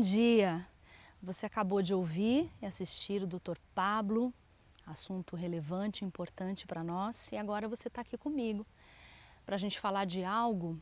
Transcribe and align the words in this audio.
dia! 0.00 0.66
Você 1.22 1.44
acabou 1.44 1.82
de 1.82 1.92
ouvir 1.92 2.50
e 2.62 2.66
assistir 2.66 3.22
o 3.22 3.26
Dr. 3.26 3.58
Pablo, 3.74 4.32
assunto 4.86 5.36
relevante, 5.36 6.06
importante 6.06 6.66
para 6.66 6.82
nós, 6.82 7.30
e 7.30 7.36
agora 7.36 7.68
você 7.68 7.88
está 7.88 8.00
aqui 8.00 8.16
comigo 8.16 8.66
para 9.44 9.56
a 9.56 9.58
gente 9.58 9.78
falar 9.78 10.06
de 10.06 10.24
algo 10.24 10.80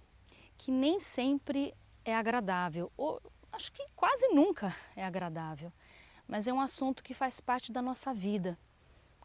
que 0.56 0.70
nem 0.70 1.00
sempre 1.00 1.74
é 2.04 2.14
agradável, 2.14 2.92
ou 2.96 3.20
acho 3.50 3.72
que 3.72 3.84
quase 3.96 4.28
nunca 4.28 4.74
é 4.94 5.04
agradável, 5.04 5.72
mas 6.26 6.46
é 6.46 6.52
um 6.52 6.60
assunto 6.60 7.02
que 7.02 7.12
faz 7.12 7.40
parte 7.40 7.72
da 7.72 7.82
nossa 7.82 8.14
vida, 8.14 8.56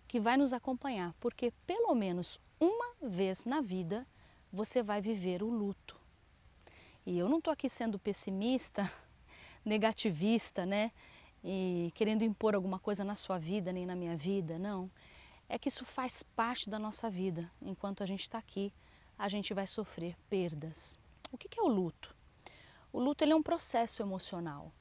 que 0.08 0.20
vai 0.20 0.38
nos 0.38 0.54
acompanhar, 0.54 1.14
porque 1.20 1.54
pelo 1.68 1.94
menos 1.94 2.40
uma 2.60 2.96
vez 3.00 3.46
na 3.46 3.62
vida 3.62 4.08
você 4.52 4.82
vai 4.82 5.02
viver 5.02 5.44
o 5.44 5.50
luto. 5.50 5.96
E 7.06 7.20
eu 7.20 7.30
não 7.30 7.38
estou 7.38 7.54
aqui 7.54 7.70
sendo 7.70 8.00
pessimista, 8.00 8.92
negativista, 9.66 10.66
né? 10.66 10.92
E 11.44 11.92
querendo 11.96 12.24
impor 12.24 12.56
alguma 12.56 12.80
coisa 12.80 13.04
na 13.04 13.16
sua 13.16 13.38
vida, 13.38 13.72
nem 13.72 13.86
na 13.86 13.96
minha 13.96 14.16
vida, 14.16 14.58
não. 14.58 14.90
É 15.50 15.58
que 15.60 15.68
isso 15.68 15.86
faz 15.86 16.24
parte 16.24 16.70
da 16.70 16.80
nossa 16.80 17.10
vida. 17.10 17.52
Enquanto 17.62 18.02
a 18.02 18.06
gente 18.06 18.22
está 18.22 18.38
aqui, 18.38 18.74
a 19.18 19.28
gente 19.28 19.54
vai 19.54 19.68
sofrer 19.68 20.16
perdas. 20.30 21.00
O 21.32 21.38
que 21.38 21.60
é 21.60 21.62
o 21.62 21.68
luto? 21.68 22.16
O 22.92 23.00
luto 23.00 23.24
ele 23.24 23.34
é 23.34 23.36
um 23.36 23.44
processo 23.44 24.02
emocional. 24.02 24.72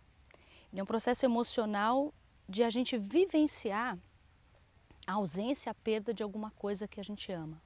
Ele 0.70 0.80
é 0.80 0.82
um 0.82 0.86
processo 0.86 1.24
emocional 1.24 2.12
de 2.48 2.62
a 2.62 2.70
gente 2.70 2.96
vivenciar 2.96 3.98
a 5.06 5.14
ausência, 5.14 5.70
a 5.70 5.74
perda 5.74 6.14
de 6.14 6.22
alguma 6.22 6.50
coisa 6.52 6.86
que 6.86 7.00
a 7.00 7.04
gente 7.04 7.32
ama. 7.32 7.60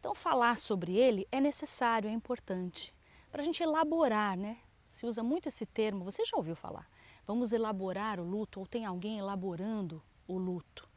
Então, 0.00 0.14
falar 0.14 0.58
sobre 0.58 0.96
ele 0.96 1.26
é 1.30 1.40
necessário, 1.40 2.08
é 2.08 2.12
importante, 2.12 2.94
para 3.30 3.42
a 3.42 3.44
gente 3.44 3.62
elaborar, 3.62 4.36
né? 4.36 4.58
Se 4.88 5.06
usa 5.06 5.22
muito 5.22 5.48
esse 5.48 5.66
termo, 5.66 6.04
você 6.04 6.24
já 6.24 6.36
ouviu 6.36 6.56
falar. 6.56 6.88
Vamos 7.26 7.52
elaborar 7.52 8.18
o 8.18 8.24
luto, 8.24 8.58
ou 8.58 8.66
tem 8.66 8.86
alguém 8.86 9.18
elaborando 9.18 10.02
o 10.26 10.38
luto. 10.38 10.88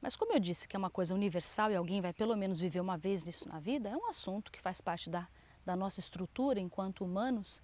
Mas 0.00 0.14
como 0.14 0.34
eu 0.34 0.38
disse 0.38 0.68
que 0.68 0.76
é 0.76 0.78
uma 0.78 0.90
coisa 0.90 1.14
universal 1.14 1.70
e 1.70 1.74
alguém 1.74 2.02
vai 2.02 2.12
pelo 2.12 2.36
menos 2.36 2.60
viver 2.60 2.80
uma 2.80 2.98
vez 2.98 3.24
nisso 3.24 3.48
na 3.48 3.58
vida, 3.58 3.88
é 3.88 3.96
um 3.96 4.06
assunto 4.06 4.52
que 4.52 4.60
faz 4.60 4.80
parte 4.80 5.08
da, 5.08 5.26
da 5.64 5.74
nossa 5.74 5.98
estrutura 5.98 6.60
enquanto 6.60 7.02
humanos. 7.02 7.62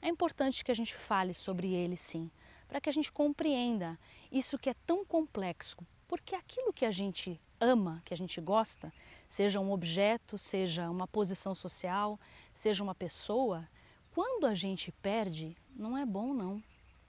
É 0.00 0.08
importante 0.08 0.64
que 0.64 0.70
a 0.70 0.74
gente 0.74 0.94
fale 0.94 1.34
sobre 1.34 1.74
ele 1.74 1.96
sim, 1.96 2.30
para 2.68 2.80
que 2.80 2.88
a 2.88 2.92
gente 2.92 3.10
compreenda 3.10 3.98
isso 4.30 4.56
que 4.56 4.70
é 4.70 4.74
tão 4.86 5.04
complexo, 5.04 5.76
porque 6.06 6.36
aquilo 6.36 6.72
que 6.72 6.84
a 6.84 6.90
gente 6.92 7.40
ama, 7.60 8.00
que 8.04 8.14
a 8.14 8.16
gente 8.16 8.40
gosta, 8.40 8.92
seja 9.28 9.60
um 9.60 9.72
objeto, 9.72 10.38
seja 10.38 10.88
uma 10.88 11.06
posição 11.06 11.54
social, 11.54 12.18
seja 12.54 12.82
uma 12.82 12.94
pessoa, 12.94 13.68
quando 14.12 14.46
a 14.46 14.54
gente 14.54 14.90
perde, 14.90 15.56
não 15.74 15.96
é 15.96 16.04
bom 16.04 16.34
não, 16.34 16.62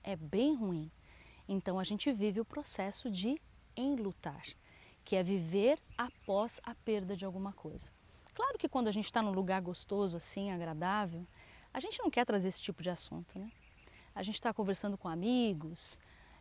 é 0.04 0.16
bem 0.16 0.56
ruim. 0.56 0.92
Então 1.48 1.80
a 1.80 1.84
gente 1.84 2.12
vive 2.12 2.40
o 2.40 2.46
processo 2.46 3.10
de 3.10 3.42
enlutar, 3.76 4.44
que 5.04 5.16
é 5.16 5.24
viver 5.24 5.80
após 5.98 6.62
a 6.64 6.76
perda 6.76 7.16
de 7.16 7.26
alguma 7.26 7.54
coisa. 7.54 7.92
Claro 8.34 8.58
que 8.58 8.70
quando 8.70 8.88
a 8.88 8.92
gente 8.92 9.06
está 9.06 9.22
num 9.22 9.32
lugar 9.32 9.62
gostoso, 9.62 10.16
assim, 10.16 10.52
agradável, 10.52 11.26
a 11.74 11.80
gente 11.80 12.00
não 12.00 12.10
quer 12.10 12.26
trazer 12.26 12.50
esse 12.50 12.62
tipo 12.62 12.82
de 12.84 12.90
assunto, 12.90 13.38
né? 13.38 13.52
A 14.14 14.24
gente 14.24 14.36
está 14.36 14.54
conversando 14.54 14.98
com 14.98 15.08
amigos 15.08 16.00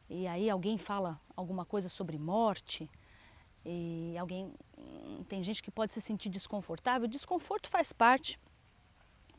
e 0.09 0.27
aí 0.27 0.51
alguém 0.51 0.77
fala 0.77 1.21
alguma 1.37 1.65
coisa 1.65 1.89
sobre 1.89 2.19
morte 2.19 2.91
e 3.65 4.17
alguém 4.19 4.53
tem 5.29 5.43
gente 5.43 5.63
que 5.63 5.71
pode 5.71 5.93
se 5.93 6.01
sentir 6.01 6.29
desconfortável. 6.29 7.07
Desconforto 7.07 7.69
faz 7.69 7.93
parte 7.93 8.39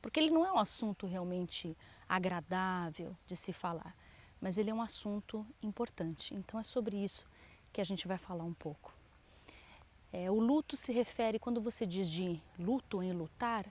porque 0.02 0.20
ele 0.20 0.32
não 0.32 0.46
é 0.46 0.52
um 0.52 0.58
assunto 0.58 1.06
realmente 1.06 1.78
agradável 2.08 3.16
de 3.26 3.36
se 3.36 3.54
falar, 3.54 3.96
mas 4.40 4.58
ele 4.58 4.70
é 4.70 4.74
um 4.74 4.82
assunto 4.82 5.46
importante. 5.62 6.34
Então 6.34 6.60
é 6.60 6.64
sobre 6.64 6.98
isso 6.98 7.28
que 7.72 7.80
a 7.80 7.84
gente 7.84 8.08
vai 8.08 8.18
falar 8.18 8.44
um 8.44 8.54
pouco. 8.54 8.94
É, 10.12 10.30
o 10.30 10.40
luto 10.40 10.76
se 10.76 10.92
refere, 10.92 11.40
quando 11.40 11.62
você 11.62 11.86
diz 11.86 12.10
de 12.10 12.42
luto 12.60 13.02
em 13.02 13.14
lutar, 13.14 13.66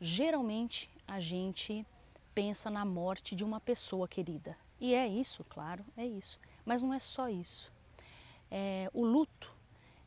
geralmente 0.00 0.90
a 1.06 1.18
gente 1.18 1.86
pensa 2.34 2.68
na 2.68 2.84
morte 2.84 3.34
de 3.34 3.42
uma 3.42 3.58
pessoa 3.58 4.06
querida. 4.06 4.56
E 4.78 4.94
é 4.94 5.08
isso, 5.08 5.42
claro, 5.44 5.84
é 5.96 6.06
isso. 6.06 6.38
Mas 6.64 6.82
não 6.82 6.92
é 6.92 6.98
só 6.98 7.28
isso. 7.28 7.72
É, 8.50 8.90
o 8.92 9.04
luto 9.04 9.52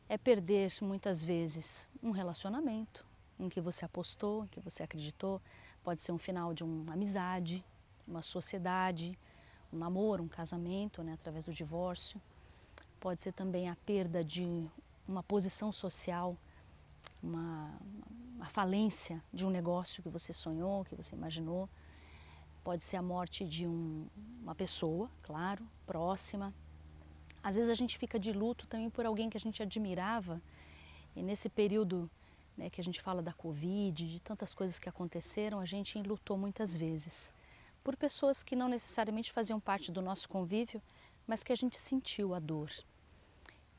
é 0.08 0.16
perder 0.16 0.72
muitas 0.80 1.22
vezes 1.24 1.88
um 2.02 2.10
relacionamento, 2.10 3.04
em 3.38 3.48
que 3.48 3.60
você 3.60 3.84
apostou, 3.84 4.44
em 4.44 4.48
que 4.48 4.60
você 4.60 4.82
acreditou. 4.82 5.40
Pode 5.82 6.02
ser 6.02 6.12
um 6.12 6.18
final 6.18 6.54
de 6.54 6.62
uma 6.64 6.92
amizade, 6.92 7.64
uma 8.06 8.22
sociedade, 8.22 9.18
um 9.72 9.78
namoro, 9.78 10.22
um 10.22 10.28
casamento, 10.28 11.02
né, 11.02 11.14
através 11.14 11.44
do 11.44 11.52
divórcio. 11.52 12.20
Pode 13.00 13.22
ser 13.22 13.32
também 13.32 13.68
a 13.68 13.76
perda 13.76 14.24
de 14.24 14.68
uma 15.08 15.22
posição 15.22 15.72
social, 15.72 16.36
uma, 17.22 17.70
uma 18.36 18.46
falência 18.46 19.22
de 19.32 19.44
um 19.44 19.50
negócio 19.50 20.02
que 20.02 20.08
você 20.08 20.32
sonhou, 20.32 20.84
que 20.84 20.94
você 20.94 21.14
imaginou. 21.14 21.68
Pode 22.62 22.84
ser 22.84 22.96
a 22.96 23.02
morte 23.02 23.44
de 23.44 23.66
um, 23.66 24.06
uma 24.40 24.54
pessoa, 24.54 25.10
claro, 25.22 25.66
próxima. 25.84 26.54
Às 27.42 27.56
vezes 27.56 27.70
a 27.70 27.74
gente 27.74 27.98
fica 27.98 28.18
de 28.20 28.32
luto 28.32 28.68
também 28.68 28.88
por 28.88 29.04
alguém 29.04 29.28
que 29.28 29.36
a 29.36 29.40
gente 29.40 29.60
admirava 29.62 30.40
e 31.16 31.22
nesse 31.22 31.48
período 31.48 32.08
né, 32.56 32.70
que 32.70 32.80
a 32.80 32.84
gente 32.84 33.00
fala 33.00 33.22
da 33.22 33.32
Covid, 33.32 34.06
de 34.06 34.20
tantas 34.20 34.54
coisas 34.54 34.78
que 34.78 34.88
aconteceram, 34.88 35.58
a 35.58 35.64
gente 35.64 35.98
enlutou 35.98 36.36
muitas 36.36 36.76
vezes 36.76 37.32
por 37.82 37.96
pessoas 37.96 38.42
que 38.42 38.54
não 38.54 38.68
necessariamente 38.68 39.32
faziam 39.32 39.58
parte 39.58 39.90
do 39.90 40.00
nosso 40.00 40.28
convívio, 40.28 40.80
mas 41.26 41.42
que 41.42 41.52
a 41.52 41.56
gente 41.56 41.76
sentiu 41.76 42.34
a 42.34 42.38
dor. 42.38 42.70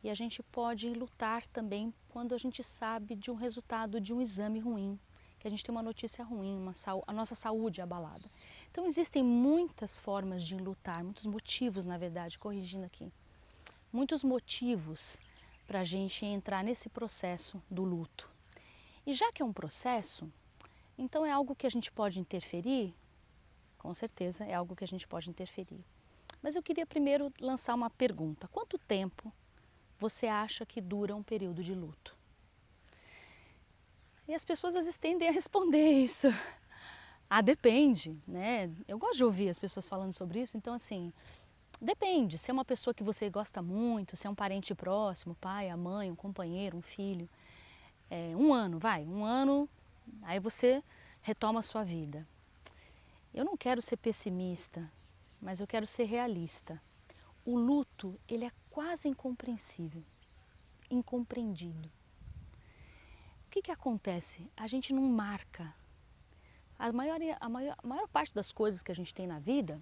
E 0.03 0.09
a 0.09 0.15
gente 0.15 0.43
pode 0.43 0.89
lutar 0.89 1.45
também 1.47 1.93
quando 2.09 2.35
a 2.35 2.37
gente 2.37 2.61
sabe 2.63 3.15
de 3.15 3.31
um 3.31 3.35
resultado 3.35 4.01
de 4.01 4.13
um 4.13 4.21
exame 4.21 4.59
ruim, 4.59 4.99
que 5.39 5.47
a 5.47 5.49
gente 5.49 5.63
tem 5.63 5.73
uma 5.73 5.83
notícia 5.83 6.23
ruim, 6.23 6.57
uma 6.57 6.73
a 7.07 7.13
nossa 7.13 7.35
saúde 7.35 7.81
abalada. 7.81 8.29
Então 8.71 8.85
existem 8.85 9.23
muitas 9.23 9.97
formas 9.97 10.43
de 10.43 10.57
lutar, 10.57 11.03
muitos 11.03 11.25
motivos, 11.25 11.85
na 11.85 11.97
verdade, 11.97 12.37
corrigindo 12.37 12.85
aqui, 12.85 13.11
muitos 13.91 14.23
motivos 14.23 15.17
para 15.65 15.79
a 15.81 15.83
gente 15.85 16.25
entrar 16.25 16.63
nesse 16.63 16.89
processo 16.89 17.61
do 17.69 17.83
luto. 17.83 18.32
E 19.05 19.13
já 19.13 19.31
que 19.31 19.41
é 19.41 19.45
um 19.45 19.53
processo, 19.53 20.31
então 20.97 21.25
é 21.25 21.31
algo 21.31 21.55
que 21.55 21.67
a 21.67 21.71
gente 21.71 21.91
pode 21.91 22.19
interferir? 22.19 22.93
Com 23.77 23.93
certeza 23.93 24.45
é 24.45 24.53
algo 24.53 24.75
que 24.75 24.83
a 24.83 24.87
gente 24.87 25.07
pode 25.07 25.29
interferir. 25.29 25.83
Mas 26.41 26.55
eu 26.55 26.63
queria 26.63 26.85
primeiro 26.85 27.31
lançar 27.39 27.73
uma 27.73 27.89
pergunta: 27.89 28.47
quanto 28.47 28.77
tempo 28.77 29.31
você 29.99 30.27
acha 30.27 30.65
que 30.65 30.81
dura 30.81 31.15
um 31.15 31.23
período 31.23 31.63
de 31.63 31.73
luto? 31.73 32.15
E 34.27 34.33
as 34.33 34.45
pessoas 34.45 34.75
às 34.75 34.85
vezes 34.85 34.97
tendem 34.97 35.27
a 35.27 35.31
responder 35.31 35.91
isso. 36.03 36.27
Ah, 37.29 37.41
depende, 37.41 38.17
né? 38.27 38.69
Eu 38.87 38.97
gosto 38.97 39.17
de 39.17 39.23
ouvir 39.23 39.49
as 39.49 39.59
pessoas 39.59 39.89
falando 39.89 40.13
sobre 40.13 40.39
isso, 40.39 40.55
então 40.55 40.73
assim, 40.73 41.11
depende. 41.81 42.37
Se 42.37 42.51
é 42.51 42.53
uma 42.53 42.63
pessoa 42.63 42.93
que 42.93 43.03
você 43.03 43.29
gosta 43.29 43.61
muito, 43.61 44.15
se 44.15 44.27
é 44.27 44.29
um 44.29 44.35
parente 44.35 44.75
próximo, 44.75 45.35
pai, 45.35 45.69
a 45.69 45.75
mãe, 45.75 46.11
um 46.11 46.15
companheiro, 46.15 46.77
um 46.77 46.81
filho, 46.81 47.27
é, 48.13 48.35
um 48.35 48.53
ano, 48.53 48.77
vai, 48.77 49.03
um 49.05 49.25
ano, 49.25 49.67
aí 50.21 50.39
você 50.39 50.83
retoma 51.19 51.61
a 51.61 51.63
sua 51.63 51.83
vida. 51.83 52.27
Eu 53.33 53.43
não 53.43 53.57
quero 53.57 53.81
ser 53.81 53.97
pessimista, 53.97 54.87
mas 55.41 55.59
eu 55.59 55.65
quero 55.65 55.87
ser 55.87 56.03
realista. 56.03 56.79
O 57.43 57.57
luto, 57.57 58.19
ele 58.27 58.45
é 58.45 58.51
quase 58.69 59.07
incompreensível, 59.07 60.03
incompreendido. 60.91 61.89
O 63.47 63.49
que, 63.49 63.63
que 63.63 63.71
acontece? 63.71 64.47
A 64.55 64.67
gente 64.67 64.93
não 64.93 65.01
marca. 65.03 65.73
A 66.77 66.91
maior, 66.91 67.19
a, 67.39 67.49
maior, 67.49 67.75
a 67.83 67.87
maior 67.87 68.07
parte 68.07 68.33
das 68.35 68.51
coisas 68.51 68.83
que 68.83 68.91
a 68.91 68.95
gente 68.95 69.11
tem 69.11 69.25
na 69.25 69.39
vida, 69.39 69.81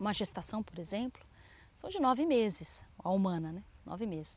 uma 0.00 0.12
gestação, 0.12 0.64
por 0.64 0.80
exemplo, 0.80 1.24
são 1.72 1.88
de 1.90 2.00
nove 2.00 2.26
meses, 2.26 2.84
a 2.98 3.10
humana, 3.10 3.52
né? 3.52 3.62
Nove 3.84 4.04
meses. 4.04 4.36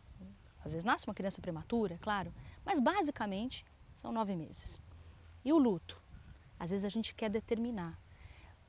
Às 0.63 0.73
vezes 0.73 0.83
nasce 0.83 1.07
uma 1.07 1.13
criança 1.13 1.41
prematura, 1.41 1.95
é 1.95 1.97
claro, 1.97 2.33
mas 2.65 2.79
basicamente 2.79 3.65
são 3.93 4.11
nove 4.11 4.35
meses. 4.35 4.79
E 5.43 5.53
o 5.53 5.57
luto? 5.57 6.01
Às 6.59 6.71
vezes 6.71 6.83
a 6.83 6.89
gente 6.89 7.15
quer 7.15 7.29
determinar, 7.29 7.97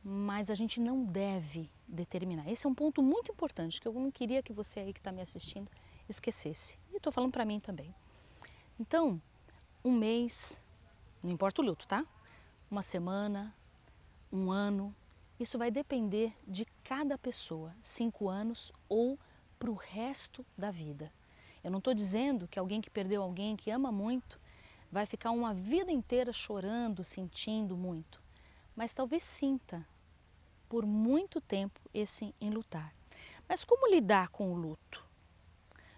mas 0.02 0.48
a 0.48 0.54
gente 0.54 0.80
não 0.80 1.04
deve 1.04 1.70
determinar. 1.86 2.48
Esse 2.48 2.66
é 2.66 2.70
um 2.70 2.74
ponto 2.74 3.02
muito 3.02 3.32
importante 3.32 3.80
que 3.80 3.88
eu 3.88 3.92
não 3.92 4.10
queria 4.10 4.42
que 4.42 4.52
você 4.52 4.80
aí 4.80 4.92
que 4.92 5.00
está 5.00 5.10
me 5.10 5.20
assistindo 5.20 5.70
esquecesse. 6.08 6.78
E 6.92 6.96
estou 6.96 7.12
falando 7.12 7.32
para 7.32 7.44
mim 7.44 7.60
também. 7.60 7.94
Então, 8.78 9.20
um 9.84 9.92
mês, 9.92 10.62
não 11.22 11.30
importa 11.30 11.60
o 11.60 11.64
luto, 11.64 11.86
tá? 11.86 12.04
Uma 12.70 12.82
semana, 12.82 13.54
um 14.32 14.50
ano, 14.50 14.94
isso 15.38 15.58
vai 15.58 15.70
depender 15.70 16.32
de 16.46 16.64
cada 16.84 17.18
pessoa, 17.18 17.74
cinco 17.82 18.28
anos 18.28 18.72
ou 18.88 19.18
para 19.58 19.70
o 19.70 19.74
resto 19.74 20.44
da 20.56 20.70
vida. 20.70 21.12
Eu 21.62 21.70
não 21.70 21.78
estou 21.78 21.94
dizendo 21.94 22.48
que 22.48 22.58
alguém 22.58 22.80
que 22.80 22.90
perdeu 22.90 23.22
alguém 23.22 23.56
que 23.56 23.70
ama 23.70 23.92
muito 23.92 24.40
vai 24.90 25.06
ficar 25.06 25.30
uma 25.30 25.54
vida 25.54 25.92
inteira 25.92 26.32
chorando, 26.32 27.04
sentindo 27.04 27.76
muito, 27.76 28.20
mas 28.74 28.94
talvez 28.94 29.22
sinta, 29.22 29.86
por 30.68 30.86
muito 30.86 31.40
tempo 31.40 31.80
esse 31.92 32.34
enlutar. 32.40 32.94
Mas 33.48 33.64
como 33.64 33.90
lidar 33.90 34.28
com 34.30 34.52
o 34.52 34.56
luto? 34.56 35.04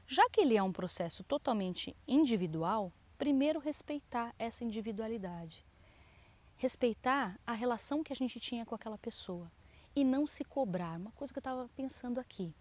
Já 0.06 0.28
que 0.28 0.40
ele 0.40 0.56
é 0.56 0.62
um 0.62 0.72
processo 0.72 1.22
totalmente 1.22 1.96
individual, 2.06 2.92
primeiro 3.16 3.60
respeitar 3.60 4.34
essa 4.38 4.64
individualidade. 4.64 5.64
Respeitar 6.56 7.38
a 7.46 7.52
relação 7.52 8.02
que 8.02 8.12
a 8.12 8.16
gente 8.16 8.38
tinha 8.40 8.66
com 8.66 8.74
aquela 8.74 8.98
pessoa 8.98 9.50
e 9.94 10.04
não 10.04 10.26
se 10.26 10.44
cobrar. 10.44 10.98
Uma 10.98 11.12
coisa 11.12 11.32
que 11.32 11.38
eu 11.38 11.40
estava 11.40 11.68
pensando 11.76 12.18
aqui. 12.18 12.54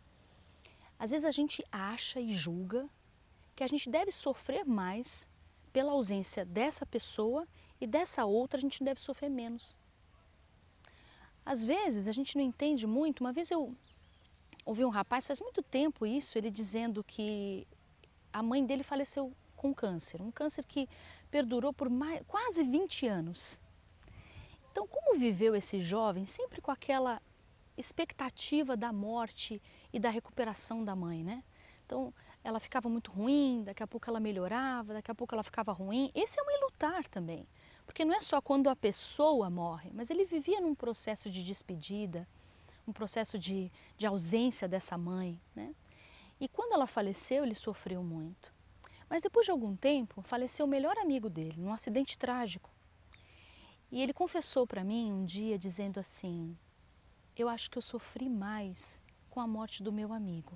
Às 1.01 1.09
vezes 1.09 1.25
a 1.25 1.31
gente 1.31 1.65
acha 1.71 2.21
e 2.21 2.31
julga 2.31 2.87
que 3.55 3.63
a 3.63 3.67
gente 3.67 3.89
deve 3.89 4.11
sofrer 4.11 4.63
mais 4.63 5.27
pela 5.73 5.93
ausência 5.93 6.45
dessa 6.45 6.85
pessoa 6.85 7.47
e 7.79 7.87
dessa 7.87 8.23
outra 8.23 8.59
a 8.59 8.61
gente 8.61 8.83
deve 8.83 8.99
sofrer 8.99 9.27
menos. 9.27 9.75
Às 11.43 11.65
vezes 11.65 12.07
a 12.07 12.11
gente 12.11 12.35
não 12.37 12.43
entende 12.43 12.85
muito. 12.85 13.21
Uma 13.21 13.33
vez 13.33 13.49
eu 13.49 13.75
ouvi 14.63 14.85
um 14.85 14.89
rapaz, 14.89 15.25
faz 15.25 15.41
muito 15.41 15.63
tempo 15.63 16.05
isso, 16.05 16.37
ele 16.37 16.51
dizendo 16.51 17.03
que 17.03 17.67
a 18.31 18.43
mãe 18.43 18.63
dele 18.63 18.83
faleceu 18.83 19.33
com 19.55 19.73
câncer, 19.73 20.21
um 20.21 20.29
câncer 20.29 20.63
que 20.67 20.87
perdurou 21.31 21.73
por 21.73 21.89
mais, 21.89 22.21
quase 22.27 22.63
20 22.63 23.07
anos. 23.07 23.59
Então, 24.71 24.85
como 24.85 25.17
viveu 25.17 25.55
esse 25.55 25.81
jovem 25.81 26.27
sempre 26.27 26.61
com 26.61 26.69
aquela 26.69 27.19
expectativa 27.81 28.77
da 28.77 28.93
morte 28.93 29.61
e 29.91 29.99
da 29.99 30.09
recuperação 30.09 30.83
da 30.85 30.95
mãe, 30.95 31.23
né? 31.23 31.43
Então, 31.85 32.13
ela 32.41 32.59
ficava 32.59 32.87
muito 32.87 33.11
ruim, 33.11 33.63
daqui 33.65 33.83
a 33.83 33.87
pouco 33.87 34.09
ela 34.09 34.19
melhorava, 34.19 34.93
daqui 34.93 35.11
a 35.11 35.15
pouco 35.15 35.35
ela 35.35 35.43
ficava 35.43 35.73
ruim. 35.73 36.09
Esse 36.15 36.39
é 36.39 36.43
um 36.43 36.51
enlutar 36.51 37.07
também, 37.09 37.45
porque 37.85 38.05
não 38.05 38.13
é 38.13 38.21
só 38.21 38.39
quando 38.39 38.69
a 38.69 38.75
pessoa 38.75 39.49
morre, 39.49 39.91
mas 39.93 40.09
ele 40.09 40.23
vivia 40.23 40.61
num 40.61 40.73
processo 40.73 41.29
de 41.29 41.43
despedida, 41.43 42.25
um 42.87 42.93
processo 42.93 43.37
de, 43.37 43.69
de 43.97 44.07
ausência 44.07 44.67
dessa 44.67 44.97
mãe, 44.97 45.39
né? 45.53 45.75
E 46.39 46.47
quando 46.47 46.73
ela 46.73 46.87
faleceu, 46.87 47.43
ele 47.43 47.53
sofreu 47.53 48.01
muito. 48.01 48.53
Mas 49.09 49.21
depois 49.21 49.45
de 49.45 49.51
algum 49.51 49.75
tempo, 49.75 50.21
faleceu 50.21 50.65
o 50.65 50.69
melhor 50.69 50.97
amigo 50.97 51.29
dele, 51.29 51.55
num 51.57 51.73
acidente 51.73 52.17
trágico. 52.17 52.71
E 53.91 54.01
ele 54.01 54.13
confessou 54.13 54.65
para 54.65 54.83
mim 54.83 55.11
um 55.11 55.25
dia 55.25 55.59
dizendo 55.59 55.99
assim: 55.99 56.57
Eu 57.41 57.49
acho 57.49 57.71
que 57.71 57.77
eu 57.79 57.81
sofri 57.81 58.29
mais 58.29 59.01
com 59.31 59.39
a 59.39 59.47
morte 59.47 59.81
do 59.81 59.91
meu 59.91 60.13
amigo. 60.13 60.55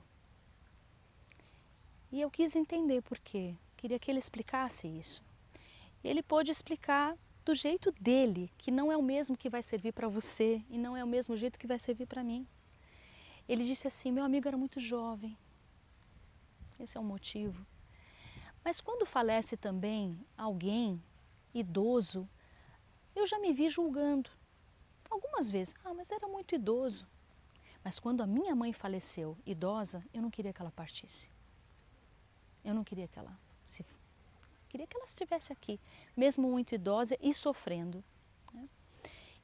E 2.12 2.22
eu 2.22 2.30
quis 2.30 2.56
entender 2.56 3.02
por 3.02 3.18
quê. 3.18 3.56
Queria 3.76 3.98
que 3.98 4.12
ele 4.12 4.20
explicasse 4.20 4.88
isso. 4.88 5.24
Ele 6.04 6.22
pôde 6.22 6.52
explicar 6.52 7.18
do 7.44 7.56
jeito 7.56 7.92
dele, 8.00 8.52
que 8.56 8.70
não 8.70 8.92
é 8.92 8.96
o 8.96 9.02
mesmo 9.02 9.36
que 9.36 9.50
vai 9.50 9.64
servir 9.64 9.94
para 9.94 10.08
você 10.08 10.62
e 10.70 10.78
não 10.78 10.96
é 10.96 11.04
o 11.04 11.08
mesmo 11.08 11.36
jeito 11.36 11.58
que 11.58 11.66
vai 11.66 11.80
servir 11.80 12.06
para 12.06 12.24
mim. 12.24 12.46
Ele 13.50 13.64
disse 13.64 13.88
assim: 13.88 14.12
Meu 14.12 14.24
amigo 14.24 14.48
era 14.48 14.56
muito 14.56 14.80
jovem. 14.80 15.36
Esse 16.80 16.98
é 16.98 17.00
o 17.00 17.04
motivo. 17.04 17.66
Mas 18.64 18.80
quando 18.80 19.08
falece 19.08 19.58
também 19.58 20.24
alguém 20.38 21.02
idoso, 21.52 22.30
eu 23.16 23.26
já 23.26 23.40
me 23.40 23.52
vi 23.54 23.70
julgando. 23.70 24.30
Algumas 25.10 25.52
vezes, 25.52 25.74
ah, 25.84 25.94
mas 25.94 26.12
era 26.12 26.28
muito 26.28 26.56
idoso. 26.56 27.07
Mas 27.84 28.00
quando 28.00 28.22
a 28.22 28.28
minha 28.28 28.56
mãe 28.56 28.74
faleceu, 28.74 29.38
idosa, 29.46 30.04
eu 30.13 30.22
não 30.22 30.31
queria 30.31 30.52
que 30.52 30.62
ela 30.62 30.72
partisse. 30.72 31.30
Eu 32.63 32.74
não 32.74 32.84
queria 32.84 33.07
que 33.07 33.19
ela 33.19 33.38
se 33.63 33.86
queria 34.75 34.88
que 34.88 34.98
ela 34.98 35.06
estivesse 35.06 35.54
aqui, 35.54 35.80
mesmo 36.18 36.50
muito 36.50 36.75
idosa 36.75 37.18
e 37.22 37.34
sofrendo. 37.34 38.04
Né? 38.54 38.68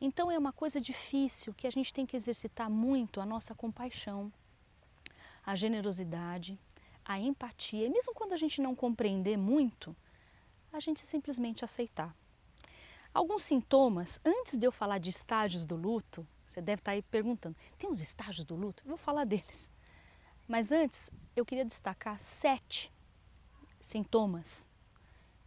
Então 0.02 0.30
é 0.30 0.38
uma 0.38 0.52
coisa 0.52 0.82
difícil 0.82 1.54
que 1.54 1.66
a 1.66 1.72
gente 1.72 1.94
tem 1.94 2.06
que 2.06 2.18
exercitar 2.18 2.70
muito 2.70 3.22
a 3.22 3.26
nossa 3.26 3.56
compaixão, 3.56 4.30
a 5.46 5.56
generosidade, 5.56 6.60
a 7.06 7.18
empatia, 7.18 7.88
e 7.88 7.90
mesmo 7.90 8.14
quando 8.14 8.34
a 8.34 8.38
gente 8.38 8.62
não 8.62 8.76
compreender 8.76 9.38
muito, 9.38 9.96
a 10.74 10.82
gente 10.82 11.00
simplesmente 11.06 11.64
aceitar. 11.64 12.14
Alguns 13.14 13.44
sintomas, 13.44 14.22
antes 14.24 14.58
de 14.58 14.66
eu 14.66 14.72
falar 14.72 14.98
de 14.98 15.10
estágios 15.10 15.66
do 15.66 15.76
luto, 15.76 16.26
você 16.46 16.62
deve 16.62 16.80
estar 16.80 16.92
aí 16.92 17.02
perguntando: 17.02 17.56
tem 17.78 17.90
os 17.90 18.00
estágios 18.00 18.46
do 18.46 18.56
luto? 18.56 18.84
Eu 18.84 18.90
vou 18.90 18.98
falar 18.98 19.26
deles. 19.26 19.70
Mas 20.48 20.72
antes, 20.72 21.12
eu 21.36 21.46
queria 21.46 21.66
destacar 21.66 22.20
sete 22.20 22.92
sintomas 23.80 24.70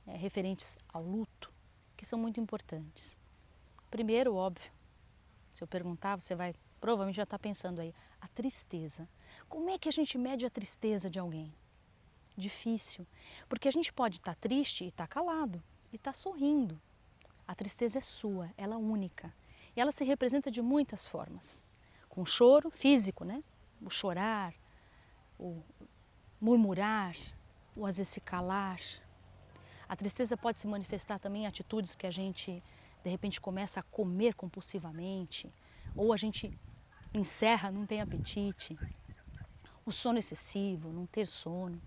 é, 0.06 0.16
referentes 0.16 0.78
ao 0.88 1.02
luto 1.02 1.52
que 1.96 2.04
são 2.04 2.18
muito 2.18 2.40
importantes. 2.40 3.18
Primeiro, 3.90 4.34
óbvio, 4.34 4.70
se 5.52 5.62
eu 5.62 5.66
perguntar, 5.68 6.20
você 6.20 6.34
vai 6.34 6.54
provavelmente 6.80 7.16
já 7.16 7.22
estar 7.22 7.38
pensando 7.38 7.80
aí, 7.80 7.94
a 8.20 8.28
tristeza. 8.28 9.08
Como 9.48 9.70
é 9.70 9.78
que 9.78 9.88
a 9.88 9.92
gente 9.92 10.18
mede 10.18 10.44
a 10.44 10.50
tristeza 10.50 11.08
de 11.08 11.18
alguém? 11.18 11.54
Difícil. 12.36 13.06
Porque 13.48 13.68
a 13.68 13.70
gente 13.70 13.92
pode 13.92 14.16
estar 14.18 14.34
triste 14.34 14.84
e 14.84 14.88
estar 14.88 15.06
calado, 15.06 15.62
e 15.92 15.96
estar 15.96 16.12
sorrindo. 16.12 16.78
A 17.46 17.54
tristeza 17.54 17.98
é 17.98 18.02
sua, 18.02 18.50
ela 18.56 18.74
é 18.74 18.78
única. 18.78 19.32
E 19.76 19.80
ela 19.80 19.92
se 19.92 20.04
representa 20.04 20.50
de 20.50 20.62
muitas 20.62 21.06
formas. 21.06 21.62
Com 22.08 22.24
choro 22.24 22.70
físico, 22.70 23.24
né? 23.24 23.42
O 23.82 23.90
chorar, 23.90 24.54
o 25.38 25.62
murmurar, 26.40 27.14
o 27.76 27.84
às 27.84 27.96
vezes 27.98 28.12
se 28.12 28.20
calar. 28.20 28.80
A 29.88 29.96
tristeza 29.96 30.36
pode 30.36 30.58
se 30.58 30.66
manifestar 30.66 31.18
também 31.18 31.42
em 31.42 31.46
atitudes 31.46 31.94
que 31.94 32.06
a 32.06 32.10
gente 32.10 32.62
de 33.02 33.10
repente 33.10 33.38
começa 33.38 33.80
a 33.80 33.82
comer 33.82 34.34
compulsivamente, 34.34 35.52
ou 35.94 36.12
a 36.12 36.16
gente 36.16 36.58
encerra, 37.12 37.70
não 37.70 37.84
tem 37.84 38.00
apetite, 38.00 38.78
o 39.84 39.92
sono 39.92 40.18
excessivo, 40.18 40.90
não 40.90 41.06
ter 41.06 41.26
sono, 41.26 41.80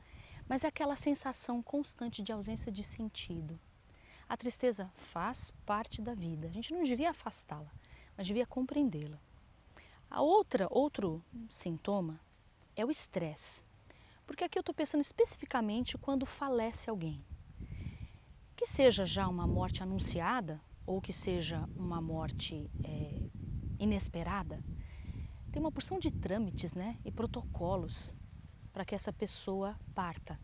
mas 0.48 0.64
é 0.64 0.68
aquela 0.68 0.96
sensação 0.96 1.62
constante 1.62 2.22
de 2.22 2.32
ausência 2.32 2.72
de 2.72 2.84
sentido. 2.84 3.60
A 4.30 4.36
tristeza 4.36 4.92
faz 4.96 5.52
parte 5.66 6.02
da 6.02 6.14
vida. 6.14 6.48
A 6.48 6.52
gente 6.52 6.74
não 6.74 6.84
devia 6.84 7.12
afastá-la, 7.12 7.72
mas 8.16 8.28
devia 8.28 8.46
compreendê-la. 8.46 9.20
A 10.10 10.22
outra, 10.22 10.68
outro 10.70 11.24
sintoma 11.50 12.20
é 12.76 12.86
o 12.86 12.92
estresse. 12.92 13.64
Porque 14.26 14.44
aqui 14.44 14.58
eu 14.58 14.62
estou 14.62 14.76
pensando 14.76 15.02
especificamente 15.02 15.98
quando 15.98 16.26
falece 16.26 16.90
alguém. 16.90 17.24
Que 18.56 18.66
seja 18.66 19.06
já 19.06 19.28
uma 19.28 19.48
morte 19.48 19.82
anunciada 19.82 20.60
ou 20.86 21.02
que 21.02 21.14
seja 21.14 21.68
uma 21.76 22.02
morte 22.02 22.70
é, 22.84 23.30
inesperada, 23.80 24.64
tem 25.52 25.62
uma 25.62 25.72
porção 25.72 25.98
de 26.00 26.12
trâmites 26.12 26.74
né, 26.74 26.98
e 27.04 27.12
protocolos 27.12 28.16
para 28.72 28.86
que 28.86 28.94
essa 28.94 29.12
pessoa 29.12 29.76
parta. 29.96 30.40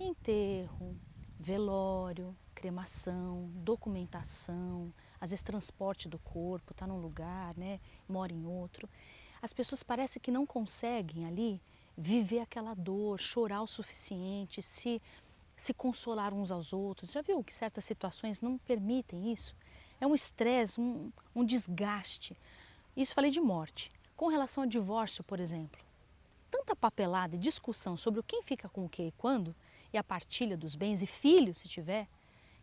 Enterro, 0.00 0.96
velório, 1.38 2.36
cremação, 2.66 3.48
documentação, 3.54 4.92
às 5.20 5.30
vezes 5.30 5.42
transporte 5.44 6.08
do 6.08 6.18
corpo, 6.18 6.72
está 6.72 6.84
num 6.84 6.98
lugar, 6.98 7.56
né, 7.56 7.78
mora 8.08 8.32
em 8.32 8.44
outro. 8.44 8.88
As 9.40 9.52
pessoas 9.52 9.84
parecem 9.84 10.20
que 10.20 10.32
não 10.32 10.44
conseguem 10.44 11.26
ali 11.26 11.60
viver 11.96 12.40
aquela 12.40 12.74
dor, 12.74 13.20
chorar 13.20 13.62
o 13.62 13.68
suficiente, 13.68 14.60
se, 14.62 15.00
se 15.56 15.72
consolar 15.72 16.34
uns 16.34 16.50
aos 16.50 16.72
outros. 16.72 17.12
Já 17.12 17.22
viu 17.22 17.44
que 17.44 17.54
certas 17.54 17.84
situações 17.84 18.40
não 18.40 18.58
permitem 18.58 19.32
isso? 19.32 19.54
É 20.00 20.06
um 20.06 20.14
estresse, 20.14 20.80
um, 20.80 21.12
um 21.36 21.44
desgaste. 21.44 22.36
Isso 22.96 23.14
falei 23.14 23.30
de 23.30 23.40
morte. 23.40 23.92
Com 24.16 24.26
relação 24.26 24.64
ao 24.64 24.68
divórcio, 24.68 25.22
por 25.22 25.38
exemplo, 25.38 25.80
tanta 26.50 26.74
papelada 26.74 27.36
e 27.36 27.38
discussão 27.38 27.96
sobre 27.96 28.24
quem 28.24 28.42
fica 28.42 28.68
com 28.68 28.86
o 28.86 28.88
que 28.88 29.04
e 29.04 29.12
quando, 29.12 29.54
e 29.92 29.96
a 29.96 30.02
partilha 30.02 30.56
dos 30.56 30.74
bens 30.74 31.00
e 31.00 31.06
filhos, 31.06 31.58
se 31.58 31.68
tiver, 31.68 32.08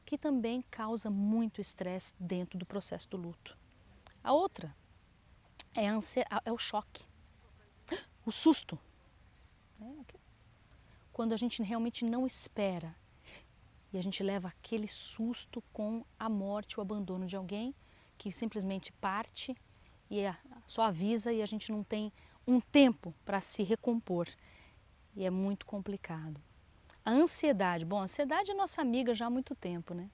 que 0.06 0.18
também 0.18 0.64
causa 0.70 1.10
muito 1.10 1.62
estresse 1.62 2.14
dentro 2.20 2.58
do 2.58 2.66
processo 2.66 3.10
do 3.10 3.18
luto. 3.18 3.58
A 4.24 4.34
outra 4.34 4.76
é, 5.76 5.86
é 6.46 6.52
o 6.52 6.58
choque, 6.58 7.04
o 8.26 8.32
susto. 8.32 8.80
Né? 9.80 10.06
Quando 11.12 11.34
a 11.34 11.38
gente 11.38 11.62
realmente 11.62 12.06
não 12.06 12.26
espera 12.26 12.96
e 13.92 13.98
a 13.98 14.02
gente 14.02 14.24
leva 14.24 14.48
aquele 14.48 14.88
susto 14.88 15.64
com 15.72 16.04
a 16.18 16.28
morte, 16.28 16.80
o 16.80 16.82
abandono 16.82 17.26
de 17.26 17.36
alguém 17.36 17.76
que 18.18 18.32
simplesmente 18.32 18.92
parte 18.94 19.56
e 20.10 20.24
só 20.66 20.84
avisa 20.84 21.32
e 21.34 21.42
a 21.42 21.46
gente 21.46 21.72
não 21.72 21.84
tem 21.84 22.12
um 22.46 22.60
tempo 22.60 23.14
para 23.26 23.42
se 23.42 23.64
recompor. 23.64 24.28
E 25.16 25.26
é 25.26 25.30
muito 25.30 25.66
complicado. 25.66 26.42
A 27.06 27.12
ansiedade, 27.12 27.84
bom, 27.84 28.00
a 28.00 28.04
ansiedade 28.04 28.52
é 28.52 28.54
nossa 28.54 28.82
amiga 28.82 29.14
já 29.14 29.26
há 29.26 29.30
muito 29.30 29.54
tempo, 29.56 29.94
né? 29.94 30.10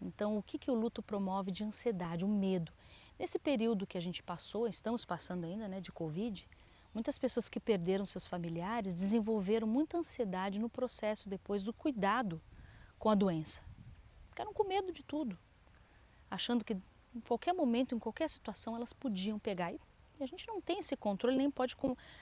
Então, 0.00 0.36
o 0.36 0.42
que, 0.42 0.58
que 0.58 0.70
o 0.70 0.74
luto 0.74 1.02
promove 1.02 1.50
de 1.50 1.64
ansiedade? 1.64 2.24
O 2.24 2.28
medo. 2.28 2.72
Nesse 3.18 3.38
período 3.38 3.86
que 3.86 3.96
a 3.96 4.00
gente 4.00 4.22
passou, 4.22 4.66
estamos 4.68 5.04
passando 5.04 5.44
ainda, 5.44 5.66
né, 5.66 5.80
de 5.80 5.90
Covid, 5.90 6.46
muitas 6.92 7.16
pessoas 7.16 7.48
que 7.48 7.58
perderam 7.58 8.04
seus 8.04 8.26
familiares 8.26 8.94
desenvolveram 8.94 9.66
muita 9.66 9.96
ansiedade 9.96 10.60
no 10.60 10.68
processo 10.68 11.28
depois 11.28 11.62
do 11.62 11.72
cuidado 11.72 12.40
com 12.98 13.08
a 13.08 13.14
doença. 13.14 13.62
Ficaram 14.28 14.52
com 14.52 14.64
medo 14.64 14.92
de 14.92 15.02
tudo, 15.02 15.38
achando 16.30 16.64
que 16.64 16.76
Em 17.14 17.20
qualquer 17.20 17.54
momento, 17.54 17.94
em 17.94 17.98
qualquer 17.98 18.28
situação, 18.28 18.74
elas 18.74 18.92
podiam 18.92 19.38
pegar. 19.38 19.72
E 20.18 20.22
a 20.22 20.26
gente 20.26 20.46
não 20.46 20.60
tem 20.60 20.78
esse 20.78 20.96
controle, 20.96 21.36
nem 21.36 21.50
pode, 21.50 21.76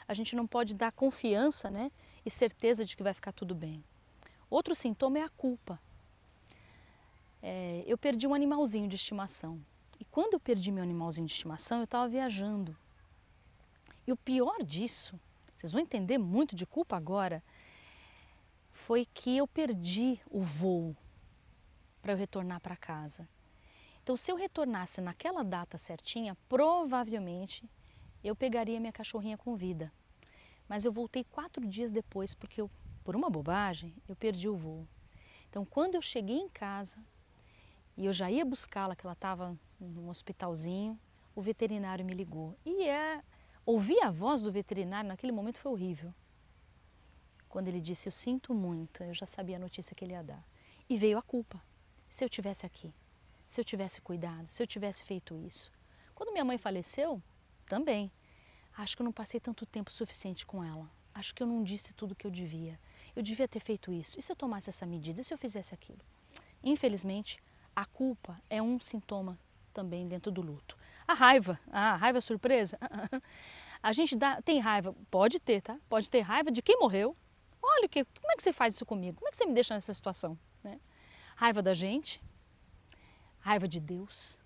a 0.08 0.14
gente 0.14 0.34
não 0.34 0.46
pode 0.46 0.75
dar 0.75 0.92
confiança 0.92 1.70
né, 1.70 1.90
e 2.25 2.30
certeza 2.30 2.84
de 2.84 2.96
que 2.96 3.02
vai 3.02 3.12
ficar 3.12 3.32
tudo 3.32 3.54
bem. 3.54 3.84
Outro 4.49 4.75
sintoma 4.75 5.18
é 5.18 5.22
a 5.22 5.28
culpa. 5.28 5.80
É, 7.42 7.82
eu 7.87 7.99
perdi 7.99 8.26
um 8.26 8.34
animalzinho 8.34 8.88
de 8.88 8.96
estimação. 8.96 9.61
E 9.99 10.04
quando 10.04 10.34
eu 10.34 10.40
perdi 10.40 10.70
meu 10.70 10.82
animalzinho 10.82 11.26
de 11.26 11.32
estimação, 11.32 11.78
eu 11.78 11.84
estava 11.84 12.08
viajando. 12.08 12.76
E 14.06 14.12
o 14.12 14.16
pior 14.16 14.62
disso, 14.62 15.18
vocês 15.56 15.72
vão 15.72 15.80
entender 15.80 16.18
muito 16.18 16.56
de 16.56 16.66
culpa 16.66 16.96
agora, 16.96 17.42
foi 18.72 19.06
que 19.06 19.37
eu 19.37 19.46
perdi 19.46 20.20
o 20.30 20.42
voo 20.42 20.96
para 22.00 22.12
eu 22.12 22.16
retornar 22.16 22.61
para 22.61 22.76
casa. 22.76 23.28
Então, 24.02 24.16
se 24.16 24.32
eu 24.32 24.37
retornasse 24.37 25.00
naquela 25.00 25.44
data 25.44 25.78
certinha, 25.78 26.37
provavelmente 26.49 27.64
eu 28.29 28.37
pegaria 28.37 28.81
minha 28.81 28.93
cachorrinha 28.93 29.37
com 29.37 29.55
vida. 29.55 29.93
Mas 30.69 30.85
eu 30.85 30.93
voltei 30.93 31.25
quatro 31.25 31.67
dias 31.67 31.93
depois 31.93 32.35
porque 32.35 32.61
eu, 32.61 32.71
por 33.05 33.17
uma 33.17 33.29
bobagem, 33.29 33.95
eu 34.09 34.17
perdi 34.17 34.49
o 34.49 34.57
voo. 34.57 34.87
Então, 35.49 35.64
quando 35.64 35.97
eu 35.97 36.02
cheguei 36.02 36.38
em 36.38 36.49
casa 36.49 36.99
e 37.97 38.07
eu 38.07 38.12
já 38.12 38.31
ia 38.31 38.45
buscá-la, 38.45 38.97
que 38.97 39.05
ela 39.05 39.12
estava 39.12 39.59
num 39.79 40.09
hospitalzinho, 40.09 40.99
o 41.35 41.43
veterinário 41.43 42.05
me 42.05 42.14
ligou. 42.14 42.57
E 42.64 42.88
é, 42.88 43.23
ouvir 43.67 44.00
a 44.02 44.11
voz 44.11 44.43
do 44.43 44.52
veterinário 44.52 45.09
naquele 45.09 45.33
momento 45.33 45.61
foi 45.61 45.73
horrível. 45.73 46.14
Quando 47.49 47.69
ele 47.69 47.81
disse, 47.81 48.09
eu 48.09 48.12
sinto 48.12 48.55
muito, 48.55 49.02
eu 49.02 49.12
já 49.12 49.26
sabia 49.26 49.57
a 49.57 49.59
notícia 49.59 49.95
que 49.95 50.05
ele 50.05 50.14
ia 50.14 50.23
dar. 50.23 50.43
E 50.88 50.97
veio 50.97 51.19
a 51.19 51.23
culpa. 51.23 51.62
Se 52.09 52.25
eu 52.25 52.29
tivesse 52.29 52.64
aqui, 52.64 52.95
se 53.47 53.61
eu 53.61 53.64
tivesse 53.64 54.00
cuidado, 54.00 54.47
se 54.47 54.62
eu 54.62 54.67
tivesse 54.67 55.05
feito 55.05 55.37
isso. 55.37 55.71
Quando 56.14 56.33
minha 56.33 56.45
mãe 56.45 56.57
faleceu, 56.57 57.23
também. 57.73 58.12
Acho 58.76 58.95
que 58.95 59.00
eu 59.00 59.05
não 59.05 59.12
passei 59.12 59.41
tanto 59.41 59.64
tempo 59.64 59.91
suficiente 59.91 60.45
com 60.45 60.62
ela. 60.62 60.87
Acho 61.14 61.35
que 61.35 61.43
eu 61.43 61.47
não 61.47 61.62
disse 61.62 61.95
tudo 61.95 62.12
o 62.12 62.14
que 62.14 62.26
eu 62.26 62.31
devia. 62.31 62.79
Eu 63.17 63.23
devia 63.23 63.49
ter 63.49 63.61
feito 63.61 63.91
isso. 63.91 64.19
E 64.19 64.23
se 64.23 64.31
eu 64.31 64.37
tomasse 64.37 64.69
essa 64.69 64.85
medida? 64.85 65.23
E 65.23 65.25
se 65.25 65.33
eu 65.33 65.38
fizesse 65.38 65.73
aquilo? 65.73 66.00
Infelizmente, 66.62 67.38
a 67.75 67.87
culpa 67.87 68.38
é 68.50 68.61
um 68.61 68.79
sintoma 68.79 69.38
também 69.73 70.07
dentro 70.07 70.31
do 70.31 70.43
luto. 70.43 70.76
A 71.09 71.14
raiva, 71.14 71.59
a 71.71 71.97
raiva 71.97 72.21
surpresa. 72.21 72.79
A 73.83 73.93
gente 73.93 74.14
dá, 74.14 74.41
tem 74.43 74.61
raiva, 74.61 74.95
pode 75.11 75.41
ter, 75.41 75.61
tá? 75.61 75.76
Pode 75.88 76.09
ter 76.09 76.21
raiva 76.21 76.52
de 76.52 76.62
quem 76.62 76.79
morreu. 76.79 77.17
Olha, 77.61 77.88
que, 77.88 78.05
como 78.05 78.33
é 78.33 78.37
que 78.37 78.43
você 78.43 78.52
faz 78.52 78.75
isso 78.75 78.87
comigo? 78.87 79.17
Como 79.17 79.29
é 79.29 79.31
que 79.33 79.37
você 79.37 79.45
me 79.45 79.55
deixa 79.55 79.75
nessa 79.75 79.93
situação? 79.93 80.38
Né? 80.62 80.79
Raiva 81.35 81.61
da 81.61 81.75
gente, 81.75 82.23
raiva 83.41 83.67
de 83.67 83.81
Deus. 83.81 84.38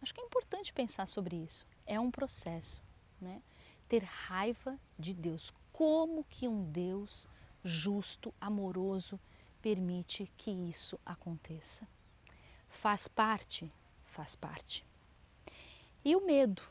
Acho 0.00 0.14
que 0.14 0.20
é 0.20 0.24
importante 0.24 0.72
pensar 0.72 1.08
sobre 1.08 1.34
isso. 1.34 1.66
É 1.86 1.98
um 2.00 2.10
processo, 2.10 2.82
né? 3.20 3.42
Ter 3.88 4.02
raiva 4.02 4.78
de 4.98 5.14
Deus. 5.14 5.52
Como 5.72 6.24
que 6.24 6.48
um 6.48 6.64
Deus 6.70 7.28
justo, 7.62 8.34
amoroso, 8.40 9.20
permite 9.62 10.30
que 10.36 10.50
isso 10.50 10.98
aconteça? 11.04 11.86
Faz 12.68 13.06
parte? 13.06 13.72
Faz 14.04 14.34
parte. 14.34 14.84
E 16.04 16.16
o 16.16 16.26
medo? 16.26 16.62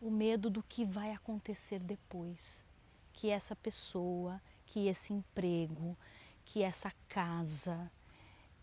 O 0.00 0.10
medo 0.10 0.50
do 0.50 0.62
que 0.62 0.84
vai 0.84 1.12
acontecer 1.12 1.78
depois. 1.78 2.64
Que 3.12 3.30
essa 3.30 3.56
pessoa, 3.56 4.40
que 4.66 4.86
esse 4.86 5.12
emprego, 5.12 5.96
que 6.44 6.62
essa 6.62 6.92
casa, 7.08 7.90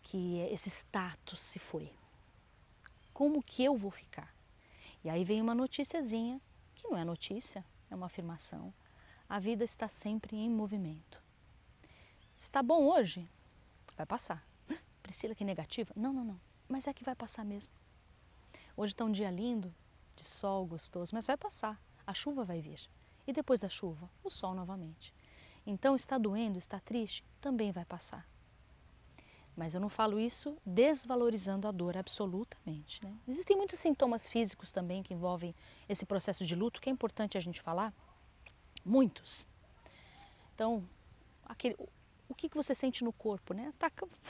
que 0.02 0.38
esse 0.50 0.68
status 0.68 1.40
se 1.40 1.58
foi 1.58 1.92
como 3.18 3.42
que 3.42 3.64
eu 3.64 3.76
vou 3.76 3.90
ficar? 3.90 4.32
E 5.04 5.10
aí 5.10 5.24
vem 5.24 5.40
uma 5.40 5.54
noticiazinha, 5.54 6.40
que 6.74 6.88
não 6.88 6.96
é 6.96 7.04
notícia, 7.04 7.64
é 7.90 7.94
uma 7.94 8.06
afirmação. 8.06 8.72
A 9.28 9.38
vida 9.38 9.64
está 9.64 9.88
sempre 9.88 10.36
em 10.36 10.50
movimento. 10.50 11.22
Está 12.36 12.62
bom 12.62 12.86
hoje? 12.86 13.28
Vai 13.96 14.06
passar. 14.06 14.46
Priscila, 15.02 15.34
que 15.34 15.44
negativa? 15.44 15.92
Não, 15.96 16.12
não, 16.12 16.24
não. 16.24 16.40
Mas 16.68 16.86
é 16.86 16.92
que 16.92 17.04
vai 17.04 17.14
passar 17.14 17.44
mesmo. 17.44 17.72
Hoje 18.76 18.92
está 18.92 19.04
um 19.04 19.10
dia 19.10 19.30
lindo, 19.30 19.74
de 20.14 20.24
sol 20.24 20.66
gostoso, 20.66 21.14
mas 21.14 21.26
vai 21.26 21.36
passar. 21.36 21.80
A 22.06 22.14
chuva 22.14 22.44
vai 22.44 22.60
vir. 22.60 22.88
E 23.26 23.32
depois 23.32 23.60
da 23.60 23.68
chuva, 23.68 24.08
o 24.22 24.30
sol 24.30 24.54
novamente. 24.54 25.14
Então, 25.66 25.94
está 25.94 26.16
doendo, 26.16 26.58
está 26.58 26.80
triste? 26.80 27.24
Também 27.40 27.70
vai 27.70 27.84
passar. 27.84 28.26
Mas 29.58 29.74
eu 29.74 29.80
não 29.80 29.88
falo 29.88 30.20
isso 30.20 30.56
desvalorizando 30.64 31.66
a 31.66 31.72
dor 31.72 31.96
absolutamente. 31.96 33.04
Né? 33.04 33.12
Existem 33.26 33.56
muitos 33.56 33.80
sintomas 33.80 34.28
físicos 34.28 34.70
também 34.70 35.02
que 35.02 35.12
envolvem 35.12 35.52
esse 35.88 36.06
processo 36.06 36.46
de 36.46 36.54
luto, 36.54 36.80
que 36.80 36.88
é 36.88 36.92
importante 36.92 37.36
a 37.36 37.40
gente 37.40 37.60
falar. 37.60 37.92
Muitos. 38.84 39.48
Então, 40.54 40.88
aquele, 41.44 41.74
o 42.28 42.36
que, 42.36 42.48
que 42.48 42.56
você 42.56 42.72
sente 42.72 43.02
no 43.02 43.12
corpo? 43.12 43.52
Né? 43.52 43.74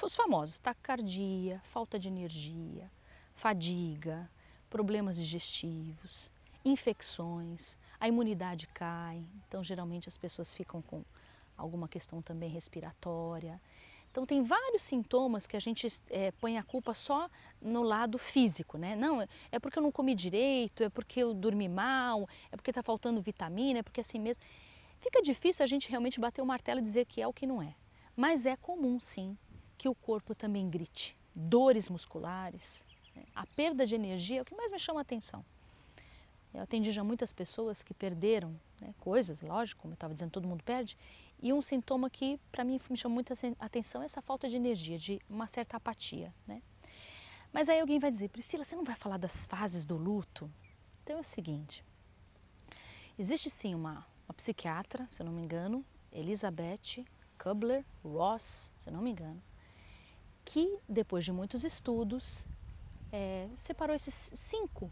os 0.02 0.16
famosos, 0.16 0.58
taquicardia, 0.61 1.61
falta 1.62 1.99
de 1.99 2.08
energia, 2.08 2.90
fadiga, 3.35 4.30
problemas 4.70 5.14
digestivos, 5.14 6.32
infecções, 6.64 7.78
a 8.00 8.08
imunidade 8.08 8.66
cai. 8.68 9.23
Então, 9.47 9.62
geralmente 9.62 10.08
as 10.08 10.16
pessoas 10.16 10.54
ficam 10.54 10.80
com 10.80 11.04
alguma 11.54 11.87
questão 11.87 12.23
também 12.23 12.49
respiratória. 12.49 13.61
Então 14.11 14.27
tem 14.27 14.43
vários 14.43 14.83
sintomas 14.83 15.47
que 15.47 15.57
a 15.57 15.61
gente 15.61 15.87
é, 16.09 16.31
põe 16.33 16.59
a 16.59 16.62
culpa 16.62 16.95
só 16.95 17.31
no 17.61 17.83
lado 17.83 18.19
físico, 18.19 18.79
né? 18.79 18.97
Não, 18.97 19.23
é 19.23 19.59
porque 19.59 19.79
eu 19.79 19.83
não 19.83 19.93
comi 19.93 20.15
direito, 20.15 20.83
é 20.83 20.88
porque 20.88 21.21
eu 21.21 21.35
dormi 21.35 21.69
mal, 21.69 22.29
é 22.50 22.57
porque 22.57 22.71
está 22.71 22.83
faltando 22.83 23.21
vitamina, 23.21 23.81
é 23.81 23.83
porque 23.83 24.00
assim 24.00 24.19
mesmo. 24.19 24.43
Fica 24.99 25.23
difícil 25.23 25.62
a 25.62 25.67
gente 25.67 25.88
realmente 25.88 26.19
bater 26.19 26.43
o 26.43 26.47
martelo 26.47 26.81
e 26.81 26.83
dizer 26.83 27.05
que 27.05 27.23
é 27.23 27.29
o 27.29 27.33
que 27.33 27.47
não 27.47 27.62
é. 27.62 27.75
Mas 28.17 28.47
é 28.47 28.57
comum 28.57 28.99
sim 28.99 29.37
que 29.77 29.88
o 29.88 29.95
corpo 29.95 30.35
também 30.35 30.69
grite. 30.69 31.17
Dores 31.35 31.88
musculares, 31.88 32.85
né? 33.15 33.23
a 33.35 33.47
perda 33.47 33.87
de 33.87 33.95
energia 33.95 34.41
é 34.41 34.43
o 34.43 34.45
que 34.45 34.57
mais 34.57 34.73
me 34.73 34.79
chama 34.79 35.00
a 35.00 35.03
atenção. 35.03 35.45
Eu 36.53 36.62
atendi 36.62 36.91
já 36.91 37.05
muitas 37.05 37.33
pessoas 37.33 37.83
que 37.83 37.95
perderam 37.95 38.59
né, 38.81 38.93
coisas, 38.99 39.41
lógico, 39.43 39.83
como 39.83 39.93
eu 39.93 39.97
estava 39.97 40.15
dizendo, 40.15 40.31
todo 40.31 40.49
mundo 40.49 40.65
perde, 40.65 40.97
e 41.40 41.52
um 41.52 41.62
sintoma 41.62 42.11
que 42.11 42.38
para 42.50 42.64
mim 42.64 42.80
me 42.90 42.97
chamou 42.97 43.14
muita 43.14 43.35
atenção 43.59 44.02
é 44.02 44.04
essa 44.04 44.21
falta 44.21 44.49
de 44.49 44.57
energia, 44.57 44.99
de 44.99 45.21
uma 45.28 45.47
certa 45.47 45.76
apatia. 45.76 46.35
Né? 46.47 46.62
Mas 47.52 47.68
aí 47.68 47.80
alguém 47.80 47.99
vai 47.99 48.11
dizer, 48.11 48.28
Priscila, 48.28 48.64
você 48.64 48.76
não 48.76 48.85
vai 48.85 48.97
falar 48.97 49.16
das 49.16 49.47
fases 49.47 49.85
do 49.85 49.97
luto? 49.97 50.50
Então 51.02 51.16
é 51.16 51.21
o 51.21 51.25
seguinte, 51.25 51.85
existe 53.18 53.49
sim 53.49 53.75
uma, 53.75 54.07
uma 54.28 54.35
psiquiatra, 54.35 55.07
se 55.09 55.23
eu 55.23 55.26
não 55.26 55.33
me 55.33 55.42
engano, 55.42 55.85
Elizabeth 56.12 57.04
Kubler-Ross, 57.38 58.73
se 58.78 58.88
eu 58.88 58.92
não 58.92 59.00
me 59.00 59.11
engano, 59.11 59.40
que 60.45 60.78
depois 60.88 61.25
de 61.25 61.33
muitos 61.33 61.64
estudos 61.64 62.47
é, 63.12 63.49
separou 63.54 63.95
esses 63.95 64.30
cinco, 64.35 64.90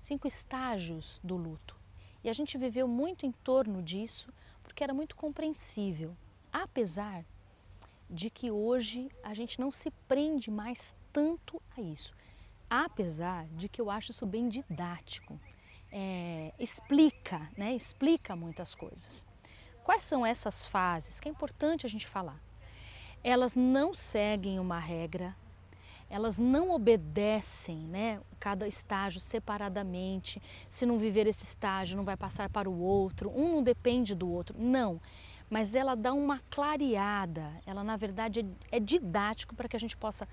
cinco 0.00 0.26
estágios 0.26 1.20
do 1.22 1.36
luto. 1.36 1.78
E 2.22 2.28
a 2.28 2.32
gente 2.32 2.58
viveu 2.58 2.86
muito 2.86 3.24
em 3.24 3.32
torno 3.32 3.82
disso 3.82 4.32
porque 4.80 4.84
era 4.84 4.94
muito 4.94 5.14
compreensível, 5.14 6.16
apesar 6.50 7.22
de 8.08 8.30
que 8.30 8.50
hoje 8.50 9.10
a 9.22 9.34
gente 9.34 9.60
não 9.60 9.70
se 9.70 9.90
prende 10.08 10.50
mais 10.50 10.96
tanto 11.12 11.60
a 11.76 11.82
isso. 11.82 12.14
Apesar 12.70 13.46
de 13.48 13.68
que 13.68 13.78
eu 13.78 13.90
acho 13.90 14.10
isso 14.10 14.24
bem 14.24 14.48
didático, 14.48 15.38
é, 15.92 16.54
explica, 16.58 17.46
né, 17.58 17.74
explica 17.76 18.34
muitas 18.34 18.74
coisas. 18.74 19.22
Quais 19.84 20.02
são 20.04 20.24
essas 20.24 20.64
fases 20.64 21.20
que 21.20 21.28
é 21.28 21.30
importante 21.30 21.84
a 21.84 21.90
gente 21.90 22.06
falar? 22.06 22.40
Elas 23.22 23.54
não 23.54 23.92
seguem 23.92 24.58
uma 24.58 24.78
regra, 24.78 25.36
elas 26.10 26.40
não 26.40 26.72
obedecem 26.72 27.78
né, 27.78 28.20
cada 28.40 28.66
estágio 28.66 29.20
separadamente. 29.20 30.42
Se 30.68 30.84
não 30.84 30.98
viver 30.98 31.28
esse 31.28 31.44
estágio, 31.44 31.96
não 31.96 32.04
vai 32.04 32.16
passar 32.16 32.50
para 32.50 32.68
o 32.68 32.80
outro. 32.80 33.30
Um 33.30 33.54
não 33.54 33.62
depende 33.62 34.12
do 34.12 34.28
outro. 34.28 34.56
Não. 34.58 35.00
Mas 35.48 35.76
ela 35.76 35.94
dá 35.94 36.12
uma 36.12 36.40
clareada. 36.50 37.52
Ela, 37.64 37.84
na 37.84 37.96
verdade, 37.96 38.40
é, 38.70 38.76
é 38.76 38.80
didático 38.80 39.54
para 39.54 39.68
que 39.68 39.76
a 39.76 39.80
gente 39.80 39.96
possa 39.96 40.28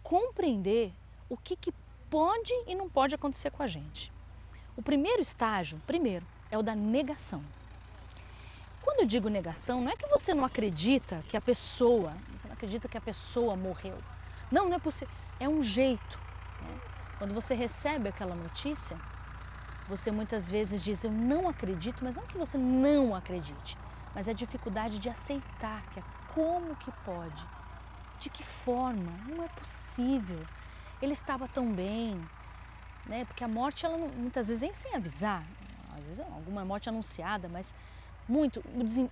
compreender 0.00 0.92
o 1.28 1.36
que, 1.36 1.56
que 1.56 1.74
pode 2.08 2.52
e 2.64 2.74
não 2.76 2.88
pode 2.88 3.14
acontecer 3.14 3.50
com 3.50 3.64
a 3.64 3.66
gente. 3.66 4.12
O 4.76 4.82
primeiro 4.82 5.20
estágio, 5.20 5.82
primeiro, 5.88 6.24
é 6.52 6.56
o 6.56 6.62
da 6.62 6.76
negação. 6.76 7.42
Quando 8.80 9.00
eu 9.00 9.06
digo 9.06 9.28
negação, 9.28 9.80
não 9.80 9.90
é 9.90 9.96
que 9.96 10.06
você 10.06 10.32
não 10.32 10.44
acredita 10.44 11.24
que 11.28 11.36
a 11.36 11.40
pessoa, 11.40 12.16
você 12.30 12.46
não 12.46 12.54
acredita 12.54 12.86
que 12.86 12.96
a 12.96 13.00
pessoa 13.00 13.56
morreu. 13.56 13.98
Não, 14.50 14.68
não 14.68 14.76
é 14.76 14.78
possível. 14.78 15.12
É 15.38 15.48
um 15.48 15.62
jeito. 15.62 16.18
Né? 16.62 16.80
Quando 17.18 17.34
você 17.34 17.54
recebe 17.54 18.08
aquela 18.08 18.34
notícia, 18.34 18.96
você 19.88 20.10
muitas 20.10 20.50
vezes 20.50 20.82
diz 20.82 21.04
eu 21.04 21.10
não 21.10 21.48
acredito, 21.48 22.02
mas 22.02 22.16
não 22.16 22.26
que 22.26 22.36
você 22.36 22.58
não 22.58 23.14
acredite, 23.14 23.78
mas 24.14 24.26
é 24.26 24.32
a 24.32 24.34
dificuldade 24.34 24.98
de 24.98 25.08
aceitar 25.08 25.82
que 25.90 26.00
é 26.00 26.02
como 26.34 26.76
que 26.76 26.90
pode, 27.04 27.44
de 28.18 28.28
que 28.28 28.42
forma, 28.42 29.12
não 29.28 29.44
é 29.44 29.48
possível. 29.48 30.44
Ele 31.00 31.12
estava 31.12 31.46
tão 31.46 31.72
bem, 31.72 32.20
né? 33.06 33.24
Porque 33.24 33.44
a 33.44 33.48
morte, 33.48 33.86
ela 33.86 33.96
muitas 33.96 34.48
vezes 34.48 34.60
vem 34.60 34.74
sem 34.74 34.94
avisar, 34.94 35.44
às 35.96 36.04
vezes 36.04 36.20
alguma 36.20 36.64
morte 36.64 36.88
anunciada, 36.88 37.48
mas 37.48 37.74
muito, 38.28 38.62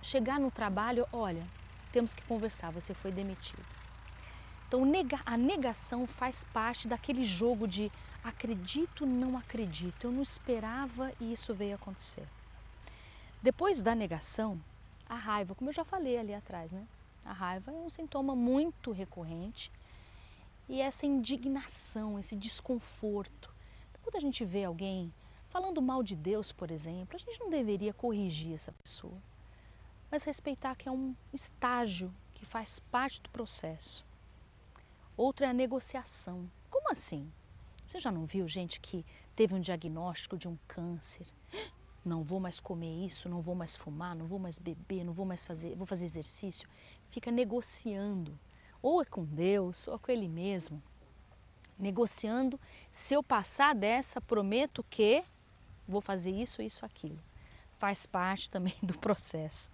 chegar 0.01 0.39
no 0.39 0.51
trabalho, 0.51 1.07
olha, 1.11 1.47
temos 1.91 2.13
que 2.13 2.23
conversar, 2.23 2.71
você 2.71 2.93
foi 2.93 3.11
demitido. 3.11 3.65
Então 4.67 4.81
a 5.25 5.37
negação 5.37 6.07
faz 6.07 6.43
parte 6.43 6.87
daquele 6.87 7.23
jogo 7.23 7.67
de 7.67 7.91
acredito, 8.23 9.05
não 9.05 9.37
acredito, 9.37 10.07
eu 10.07 10.11
não 10.11 10.23
esperava 10.23 11.13
e 11.19 11.31
isso 11.31 11.53
veio 11.53 11.75
acontecer. 11.75 12.27
Depois 13.41 13.81
da 13.81 13.93
negação, 13.93 14.59
a 15.07 15.15
raiva, 15.15 15.53
como 15.53 15.69
eu 15.69 15.73
já 15.73 15.83
falei 15.83 16.17
ali 16.17 16.33
atrás, 16.33 16.71
né? 16.71 16.85
A 17.23 17.31
raiva 17.31 17.71
é 17.71 17.73
um 17.73 17.89
sintoma 17.89 18.35
muito 18.35 18.91
recorrente 18.91 19.71
e 20.67 20.81
essa 20.81 21.05
indignação, 21.05 22.19
esse 22.19 22.35
desconforto. 22.35 23.53
Quando 24.03 24.17
a 24.17 24.19
gente 24.19 24.45
vê 24.45 24.63
alguém 24.63 25.11
falando 25.49 25.81
mal 25.81 26.03
de 26.03 26.15
Deus, 26.15 26.51
por 26.51 26.69
exemplo, 26.69 27.15
a 27.15 27.19
gente 27.19 27.39
não 27.39 27.49
deveria 27.49 27.93
corrigir 27.93 28.53
essa 28.53 28.71
pessoa, 28.71 29.17
mas 30.11 30.23
respeitar 30.23 30.75
que 30.75 30.87
é 30.87 30.91
um 30.91 31.15
estágio 31.33 32.13
que 32.35 32.45
faz 32.45 32.77
parte 32.77 33.19
do 33.21 33.29
processo. 33.29 34.04
Outro 35.17 35.45
é 35.45 35.49
a 35.49 35.53
negociação. 35.53 36.49
Como 36.69 36.91
assim? 36.91 37.31
Você 37.85 37.99
já 37.99 38.11
não 38.11 38.25
viu 38.25 38.47
gente 38.47 38.79
que 38.79 39.05
teve 39.35 39.53
um 39.53 39.61
diagnóstico 39.61 40.37
de 40.37 40.47
um 40.47 40.57
câncer? 40.67 41.25
Não 42.03 42.23
vou 42.23 42.39
mais 42.39 42.59
comer 42.59 43.05
isso, 43.05 43.29
não 43.29 43.41
vou 43.41 43.55
mais 43.55 43.77
fumar, 43.77 44.15
não 44.15 44.25
vou 44.25 44.37
mais 44.37 44.59
beber, 44.59 45.03
não 45.03 45.13
vou 45.13 45.25
mais 45.25 45.45
fazer, 45.45 45.75
vou 45.75 45.87
fazer 45.87 46.05
exercício. 46.05 46.67
Fica 47.09 47.31
negociando, 47.31 48.37
ou 48.81 49.01
é 49.01 49.05
com 49.05 49.23
Deus, 49.23 49.87
ou 49.87 49.97
com 49.97 50.11
ele 50.11 50.27
mesmo. 50.27 50.83
Negociando, 51.79 52.59
se 52.91 53.13
eu 53.13 53.23
passar 53.23 53.73
dessa, 53.73 54.19
prometo 54.19 54.83
que 54.89 55.23
vou 55.87 56.01
fazer 56.01 56.31
isso, 56.31 56.61
isso, 56.61 56.85
aquilo. 56.85 57.19
Faz 57.77 58.05
parte 58.05 58.49
também 58.49 58.75
do 58.83 58.97
processo. 58.97 59.71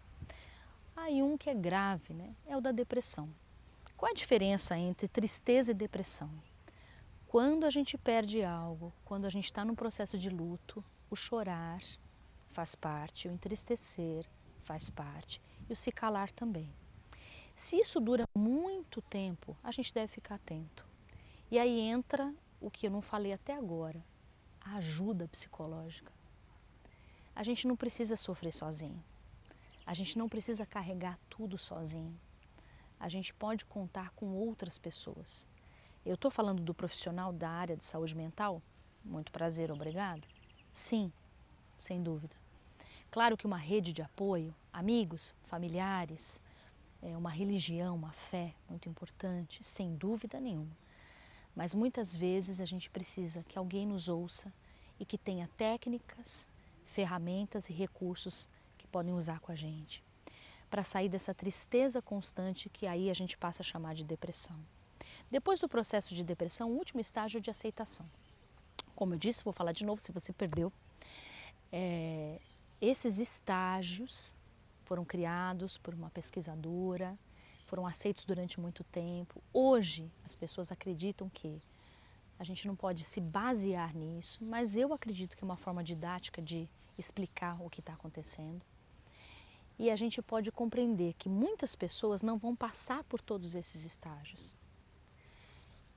Aí 0.96 1.24
um 1.24 1.38
que 1.38 1.50
é 1.50 1.54
grave, 1.54 2.14
né? 2.14 2.36
É 2.46 2.56
o 2.56 2.62
da 2.62 2.72
depressão. 2.72 3.30
Qual 4.02 4.10
a 4.10 4.16
diferença 4.16 4.76
entre 4.76 5.08
tristeza 5.08 5.70
e 5.70 5.76
depressão? 5.76 6.28
Quando 7.28 7.68
a 7.68 7.70
gente 7.70 8.00
perde 8.00 8.44
algo, 8.44 8.92
quando 9.06 9.26
a 9.26 9.30
gente 9.30 9.46
está 9.46 9.64
num 9.64 9.76
processo 9.76 10.18
de 10.18 10.28
luto, 10.28 10.84
o 11.08 11.16
chorar 11.16 11.82
faz 12.50 12.74
parte, 12.74 13.28
o 13.28 13.32
entristecer 13.32 14.26
faz 14.64 14.90
parte 14.90 15.40
e 15.70 15.74
o 15.74 15.76
se 15.76 15.92
calar 15.92 16.32
também. 16.32 16.68
Se 17.56 17.76
isso 17.76 18.00
dura 18.00 18.28
muito 18.36 19.04
tempo, 19.04 19.56
a 19.64 19.72
gente 19.72 19.94
deve 19.94 20.08
ficar 20.08 20.34
atento. 20.34 20.84
E 21.52 21.60
aí 21.60 21.80
entra 21.80 22.34
o 22.60 22.72
que 22.72 22.88
eu 22.88 22.92
não 22.92 23.04
falei 23.04 23.34
até 23.34 23.54
agora, 23.54 24.04
a 24.62 24.78
ajuda 24.78 25.28
psicológica. 25.28 26.12
A 27.36 27.44
gente 27.44 27.68
não 27.68 27.76
precisa 27.76 28.16
sofrer 28.16 28.52
sozinho. 28.52 29.04
A 29.86 29.94
gente 29.94 30.18
não 30.18 30.28
precisa 30.28 30.66
carregar 30.66 31.20
tudo 31.30 31.56
sozinho 31.56 32.20
a 33.02 33.10
gente 33.10 33.34
pode 33.34 33.66
contar 33.66 34.12
com 34.12 34.28
outras 34.28 34.78
pessoas. 34.78 35.48
Eu 36.06 36.14
estou 36.14 36.30
falando 36.30 36.62
do 36.62 36.74
profissional 36.74 37.34
da 37.34 37.50
área 37.50 37.76
de 37.76 37.84
saúde 37.84 38.16
mental? 38.16 38.62
Muito 39.04 39.32
prazer, 39.32 39.72
obrigado. 39.72 40.28
Sim, 40.72 41.12
sem 41.76 42.02
dúvida. 42.02 42.36
Claro 43.10 43.36
que 43.36 43.48
uma 43.48 43.58
rede 43.58 43.92
de 43.92 44.04
apoio, 44.04 44.54
amigos, 44.72 45.34
familiares, 45.46 46.44
é 47.02 47.18
uma 47.18 47.32
religião, 47.32 47.96
uma 47.96 48.12
fé 48.12 48.54
muito 48.70 48.88
importante, 48.88 49.64
sem 49.64 49.96
dúvida 49.96 50.40
nenhuma. 50.40 50.78
Mas 51.56 51.74
muitas 51.74 52.16
vezes 52.16 52.60
a 52.60 52.66
gente 52.66 52.88
precisa 52.88 53.44
que 53.44 53.58
alguém 53.58 53.86
nos 53.86 54.08
ouça 54.08 54.54
e 55.00 55.06
que 55.06 55.18
tenha 55.18 55.48
técnicas, 55.58 56.48
ferramentas 56.86 57.68
e 57.68 57.74
recursos 57.74 58.48
que 58.78 58.88
podem 58.88 59.12
usar 59.12 59.40
com 59.40 59.52
a 59.52 59.56
gente 59.56 60.04
para 60.72 60.86
sair 60.86 61.10
dessa 61.10 61.34
tristeza 61.34 62.02
constante 62.02 62.70
que 62.70 62.88
aí 62.88 63.10
a 63.10 63.14
gente 63.14 63.38
passa 63.38 63.62
a 63.62 63.66
chamar 63.66 63.94
de 63.94 64.06
depressão. 64.06 64.58
Depois 65.30 65.60
do 65.60 65.68
processo 65.68 66.16
de 66.16 66.24
depressão, 66.24 66.72
o 66.72 66.78
último 66.78 67.02
estágio 67.02 67.40
é 67.40 67.42
de 67.42 67.52
aceitação. 67.52 68.06
Como 68.96 69.14
eu 69.14 69.20
disse, 69.20 69.44
vou 69.44 69.52
falar 69.52 69.74
de 69.74 69.86
novo 69.86 70.02
se 70.02 70.14
você 70.14 70.32
perdeu. 70.32 70.72
É, 71.74 72.40
esses 72.80 73.20
estágios 73.20 74.38
foram 74.86 75.04
criados 75.04 75.78
por 75.78 75.94
uma 75.94 76.10
pesquisadora, 76.10 77.20
foram 77.68 77.86
aceitos 77.86 78.24
durante 78.24 78.58
muito 78.58 78.82
tempo. 78.86 79.44
Hoje, 79.54 80.10
as 80.24 80.38
pessoas 80.38 80.72
acreditam 80.72 81.30
que 81.30 81.62
a 82.40 82.46
gente 82.46 82.66
não 82.66 82.78
pode 82.78 83.04
se 83.04 83.20
basear 83.20 83.94
nisso, 83.94 84.42
mas 84.42 84.78
eu 84.78 84.94
acredito 84.94 85.36
que 85.36 85.44
é 85.44 85.46
uma 85.46 85.58
forma 85.58 85.84
didática 85.84 86.42
de 86.42 86.70
explicar 86.98 87.62
o 87.62 87.70
que 87.70 87.82
está 87.82 87.94
acontecendo 87.94 88.71
e 89.82 89.90
a 89.90 89.96
gente 89.96 90.22
pode 90.22 90.52
compreender 90.52 91.14
que 91.14 91.28
muitas 91.28 91.74
pessoas 91.74 92.22
não 92.22 92.38
vão 92.38 92.56
passar 92.56 93.04
por 93.06 93.20
todos 93.20 93.56
esses 93.56 93.84
estágios. 93.84 94.56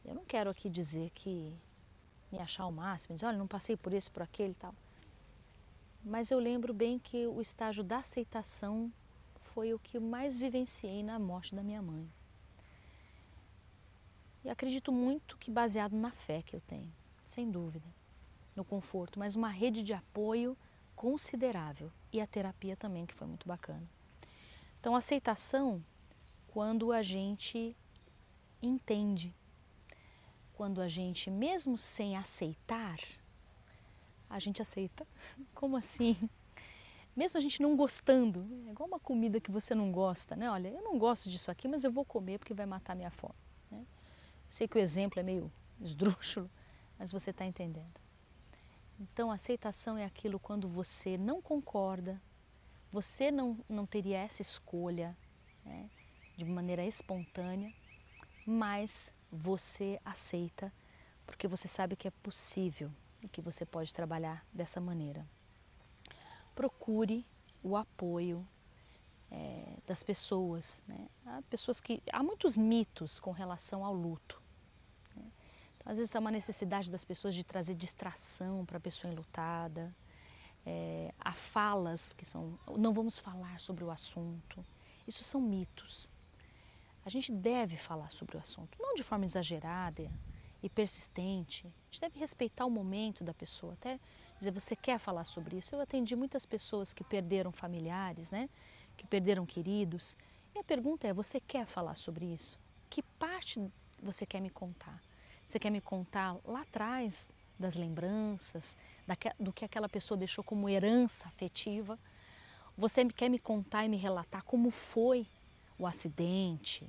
Eu 0.02 0.14
não 0.14 0.24
quero 0.24 0.48
aqui 0.48 0.70
dizer 0.70 1.10
que 1.10 1.52
me 2.32 2.38
achar 2.38 2.64
o 2.64 2.72
máximo, 2.72 3.14
dizer, 3.14 3.26
olha, 3.26 3.36
não 3.36 3.46
passei 3.46 3.76
por 3.76 3.92
esse, 3.92 4.10
por 4.10 4.22
aquele 4.22 4.52
e 4.52 4.54
tal. 4.54 4.74
Mas 6.02 6.30
eu 6.30 6.38
lembro 6.38 6.72
bem 6.72 6.98
que 6.98 7.26
o 7.26 7.42
estágio 7.42 7.84
da 7.84 7.98
aceitação 7.98 8.90
foi 9.52 9.74
o 9.74 9.78
que 9.78 10.00
mais 10.00 10.34
vivenciei 10.34 11.02
na 11.02 11.18
morte 11.18 11.54
da 11.54 11.62
minha 11.62 11.82
mãe. 11.82 12.10
E 14.42 14.48
acredito 14.48 14.92
muito 14.92 15.36
que 15.36 15.50
baseado 15.50 15.94
na 15.94 16.10
fé 16.10 16.40
que 16.40 16.56
eu 16.56 16.60
tenho, 16.62 16.90
sem 17.22 17.50
dúvida, 17.50 17.86
no 18.56 18.64
conforto, 18.64 19.18
mas 19.18 19.36
uma 19.36 19.50
rede 19.50 19.82
de 19.82 19.92
apoio 19.92 20.56
considerável 20.96 21.90
e 22.12 22.20
a 22.20 22.26
terapia 22.26 22.76
também, 22.76 23.06
que 23.06 23.14
foi 23.14 23.26
muito 23.26 23.46
bacana. 23.46 23.82
Então, 24.80 24.94
aceitação 24.94 25.82
quando 26.48 26.92
a 26.92 27.02
gente 27.02 27.76
entende, 28.62 29.34
quando 30.54 30.80
a 30.80 30.86
gente, 30.86 31.30
mesmo 31.30 31.76
sem 31.76 32.16
aceitar, 32.16 32.98
a 34.30 34.38
gente 34.38 34.62
aceita. 34.62 35.06
Como 35.54 35.76
assim? 35.76 36.16
Mesmo 37.16 37.38
a 37.38 37.40
gente 37.40 37.62
não 37.62 37.76
gostando, 37.76 38.46
é 38.66 38.70
igual 38.70 38.88
uma 38.88 38.98
comida 38.98 39.40
que 39.40 39.50
você 39.50 39.74
não 39.74 39.92
gosta, 39.92 40.34
né? 40.34 40.50
Olha, 40.50 40.68
eu 40.68 40.82
não 40.82 40.98
gosto 40.98 41.30
disso 41.30 41.50
aqui, 41.50 41.68
mas 41.68 41.84
eu 41.84 41.92
vou 41.92 42.04
comer 42.04 42.38
porque 42.38 42.54
vai 42.54 42.66
matar 42.66 42.96
minha 42.96 43.10
fome. 43.10 43.34
Né? 43.70 43.84
Sei 44.48 44.66
que 44.66 44.76
o 44.76 44.80
exemplo 44.80 45.20
é 45.20 45.22
meio 45.22 45.52
esdrúxulo, 45.80 46.50
mas 46.98 47.12
você 47.12 47.30
está 47.30 47.44
entendendo. 47.44 48.03
Então, 48.98 49.30
aceitação 49.30 49.96
é 49.98 50.04
aquilo 50.04 50.38
quando 50.38 50.68
você 50.68 51.18
não 51.18 51.42
concorda, 51.42 52.20
você 52.92 53.30
não, 53.30 53.58
não 53.68 53.84
teria 53.86 54.18
essa 54.18 54.40
escolha 54.40 55.16
né, 55.64 55.90
de 56.36 56.44
maneira 56.44 56.84
espontânea, 56.84 57.72
mas 58.46 59.12
você 59.30 60.00
aceita 60.04 60.72
porque 61.26 61.48
você 61.48 61.68
sabe 61.68 61.96
que 61.96 62.06
é 62.06 62.10
possível 62.10 62.90
e 63.22 63.28
que 63.28 63.40
você 63.40 63.64
pode 63.64 63.92
trabalhar 63.92 64.46
dessa 64.52 64.80
maneira. 64.80 65.26
Procure 66.54 67.26
o 67.62 67.76
apoio 67.76 68.46
é, 69.30 69.78
das 69.86 70.02
pessoas. 70.02 70.84
Né? 70.86 71.08
Pessoas 71.48 71.80
que 71.80 72.02
há 72.12 72.22
muitos 72.22 72.56
mitos 72.56 73.18
com 73.18 73.32
relação 73.32 73.84
ao 73.84 73.94
luto. 73.94 74.40
Às 75.84 75.98
vezes 75.98 76.14
há 76.14 76.18
uma 76.18 76.30
necessidade 76.30 76.90
das 76.90 77.04
pessoas 77.04 77.34
de 77.34 77.44
trazer 77.44 77.74
distração 77.74 78.64
para 78.64 78.78
a 78.78 78.80
pessoa 78.80 79.12
enlutada. 79.12 79.94
É, 80.64 81.12
há 81.20 81.32
falas 81.32 82.12
que 82.14 82.24
são, 82.24 82.58
não 82.78 82.92
vamos 82.92 83.18
falar 83.18 83.60
sobre 83.60 83.84
o 83.84 83.90
assunto. 83.90 84.64
Isso 85.06 85.22
são 85.22 85.40
mitos. 85.40 86.10
A 87.04 87.10
gente 87.10 87.30
deve 87.30 87.76
falar 87.76 88.10
sobre 88.10 88.36
o 88.36 88.40
assunto, 88.40 88.78
não 88.80 88.94
de 88.94 89.02
forma 89.02 89.26
exagerada 89.26 90.10
e 90.62 90.70
persistente. 90.70 91.66
A 91.66 91.92
gente 91.92 92.00
deve 92.00 92.18
respeitar 92.18 92.64
o 92.64 92.70
momento 92.70 93.22
da 93.22 93.34
pessoa, 93.34 93.74
até 93.74 94.00
dizer, 94.38 94.50
você 94.50 94.74
quer 94.74 94.98
falar 94.98 95.24
sobre 95.24 95.58
isso? 95.58 95.74
Eu 95.74 95.80
atendi 95.80 96.16
muitas 96.16 96.46
pessoas 96.46 96.94
que 96.94 97.04
perderam 97.04 97.52
familiares, 97.52 98.30
né? 98.30 98.48
Que 98.96 99.06
perderam 99.06 99.44
queridos. 99.44 100.16
E 100.54 100.58
a 100.58 100.64
pergunta 100.64 101.06
é, 101.06 101.12
você 101.12 101.38
quer 101.38 101.66
falar 101.66 101.94
sobre 101.94 102.24
isso? 102.24 102.58
Que 102.88 103.02
parte 103.02 103.60
você 104.02 104.24
quer 104.24 104.40
me 104.40 104.48
contar? 104.48 104.98
Você 105.46 105.58
quer 105.58 105.70
me 105.70 105.80
contar 105.80 106.36
lá 106.44 106.62
atrás 106.62 107.30
das 107.58 107.74
lembranças, 107.74 108.76
do 109.38 109.52
que 109.52 109.64
aquela 109.64 109.88
pessoa 109.88 110.18
deixou 110.18 110.42
como 110.42 110.68
herança 110.68 111.28
afetiva? 111.28 111.98
Você 112.76 113.04
quer 113.06 113.28
me 113.28 113.38
contar 113.38 113.84
e 113.84 113.88
me 113.88 113.96
relatar 113.96 114.42
como 114.42 114.70
foi 114.70 115.26
o 115.78 115.86
acidente, 115.86 116.86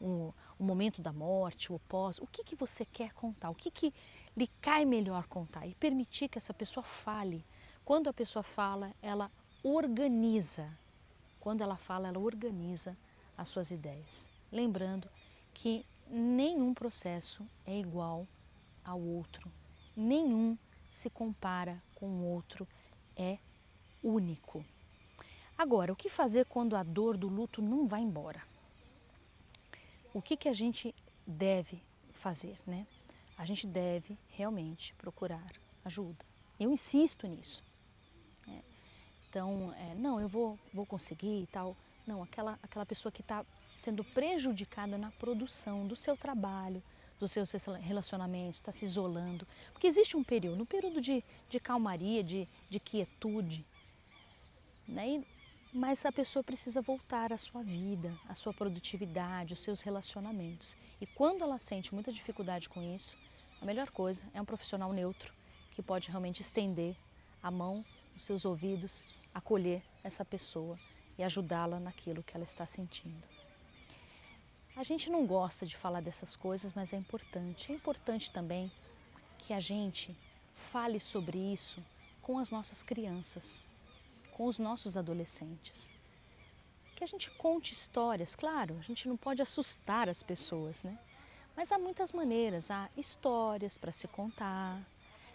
o, 0.00 0.32
o 0.58 0.64
momento 0.64 1.00
da 1.00 1.12
morte, 1.12 1.72
o 1.72 1.78
pós? 1.80 2.18
O 2.18 2.26
que, 2.26 2.42
que 2.42 2.56
você 2.56 2.84
quer 2.84 3.12
contar? 3.12 3.50
O 3.50 3.54
que, 3.54 3.70
que 3.70 3.94
lhe 4.36 4.48
cai 4.60 4.84
melhor 4.84 5.26
contar? 5.26 5.66
E 5.66 5.74
permitir 5.74 6.28
que 6.28 6.38
essa 6.38 6.54
pessoa 6.54 6.82
fale. 6.82 7.44
Quando 7.84 8.08
a 8.08 8.12
pessoa 8.12 8.42
fala, 8.42 8.92
ela 9.02 9.30
organiza. 9.62 10.68
Quando 11.40 11.62
ela 11.62 11.76
fala, 11.76 12.08
ela 12.08 12.18
organiza 12.18 12.96
as 13.36 13.48
suas 13.48 13.70
ideias. 13.70 14.28
Lembrando 14.50 15.08
que 15.54 15.84
nenhum 16.10 16.74
processo 16.74 17.46
é 17.66 17.78
igual 17.78 18.26
ao 18.84 19.00
outro, 19.00 19.50
nenhum 19.96 20.56
se 20.90 21.10
compara 21.10 21.82
com 21.94 22.06
o 22.06 22.24
outro, 22.24 22.66
é 23.16 23.38
único. 24.02 24.64
Agora, 25.56 25.92
o 25.92 25.96
que 25.96 26.08
fazer 26.08 26.46
quando 26.46 26.76
a 26.76 26.82
dor 26.82 27.16
do 27.16 27.28
luto 27.28 27.60
não 27.60 27.86
vai 27.86 28.00
embora? 28.00 28.42
O 30.14 30.22
que, 30.22 30.36
que 30.36 30.48
a 30.48 30.54
gente 30.54 30.94
deve 31.26 31.82
fazer, 32.14 32.56
né? 32.66 32.86
A 33.36 33.44
gente 33.44 33.66
deve 33.66 34.16
realmente 34.30 34.94
procurar 34.94 35.52
ajuda. 35.84 36.24
Eu 36.58 36.72
insisto 36.72 37.26
nisso. 37.26 37.62
É. 38.48 38.62
Então, 39.28 39.72
é, 39.74 39.94
não, 39.94 40.20
eu 40.20 40.28
vou, 40.28 40.58
vou 40.72 40.86
conseguir 40.86 41.42
e 41.42 41.46
tal. 41.46 41.76
Não, 42.06 42.22
aquela, 42.22 42.58
aquela 42.62 42.86
pessoa 42.86 43.12
que 43.12 43.20
está 43.20 43.44
sendo 43.78 44.02
prejudicada 44.02 44.98
na 44.98 45.12
produção 45.12 45.86
do 45.86 45.94
seu 45.94 46.16
trabalho, 46.16 46.82
dos 47.20 47.30
seus 47.30 47.52
relacionamentos, 47.80 48.56
está 48.56 48.72
se 48.72 48.84
isolando. 48.84 49.46
Porque 49.72 49.86
existe 49.86 50.16
um 50.16 50.24
período, 50.24 50.62
um 50.64 50.66
período 50.66 51.00
de, 51.00 51.22
de 51.48 51.60
calmaria, 51.60 52.24
de, 52.24 52.48
de 52.68 52.80
quietude. 52.80 53.64
Né? 54.86 55.08
E, 55.10 55.26
mas 55.72 56.04
a 56.04 56.10
pessoa 56.10 56.42
precisa 56.42 56.82
voltar 56.82 57.32
à 57.32 57.38
sua 57.38 57.62
vida, 57.62 58.12
à 58.28 58.34
sua 58.34 58.52
produtividade, 58.52 59.52
aos 59.52 59.60
seus 59.60 59.80
relacionamentos. 59.80 60.76
E 61.00 61.06
quando 61.06 61.42
ela 61.42 61.60
sente 61.60 61.94
muita 61.94 62.12
dificuldade 62.12 62.68
com 62.68 62.82
isso, 62.82 63.16
a 63.62 63.64
melhor 63.64 63.90
coisa 63.92 64.24
é 64.34 64.42
um 64.42 64.44
profissional 64.44 64.92
neutro 64.92 65.32
que 65.76 65.82
pode 65.82 66.08
realmente 66.08 66.42
estender 66.42 66.96
a 67.40 67.48
mão, 67.48 67.84
os 68.16 68.24
seus 68.24 68.44
ouvidos, 68.44 69.04
acolher 69.32 69.84
essa 70.02 70.24
pessoa 70.24 70.76
e 71.16 71.22
ajudá-la 71.22 71.78
naquilo 71.78 72.24
que 72.24 72.34
ela 72.34 72.44
está 72.44 72.66
sentindo. 72.66 73.37
A 74.78 74.84
gente 74.84 75.10
não 75.10 75.26
gosta 75.26 75.66
de 75.66 75.76
falar 75.76 76.00
dessas 76.00 76.36
coisas, 76.36 76.72
mas 76.72 76.92
é 76.92 76.96
importante. 76.96 77.72
É 77.72 77.74
importante 77.74 78.30
também 78.30 78.70
que 79.38 79.52
a 79.52 79.58
gente 79.58 80.16
fale 80.54 81.00
sobre 81.00 81.36
isso 81.36 81.82
com 82.22 82.38
as 82.38 82.52
nossas 82.52 82.80
crianças, 82.80 83.64
com 84.34 84.46
os 84.46 84.56
nossos 84.56 84.96
adolescentes. 84.96 85.88
Que 86.94 87.02
a 87.02 87.08
gente 87.08 87.28
conte 87.32 87.72
histórias, 87.72 88.36
claro, 88.36 88.76
a 88.78 88.82
gente 88.82 89.08
não 89.08 89.16
pode 89.16 89.42
assustar 89.42 90.08
as 90.08 90.22
pessoas, 90.22 90.84
né? 90.84 90.96
Mas 91.56 91.72
há 91.72 91.78
muitas 91.78 92.12
maneiras, 92.12 92.70
há 92.70 92.88
histórias 92.96 93.76
para 93.76 93.90
se 93.90 94.06
contar, 94.06 94.80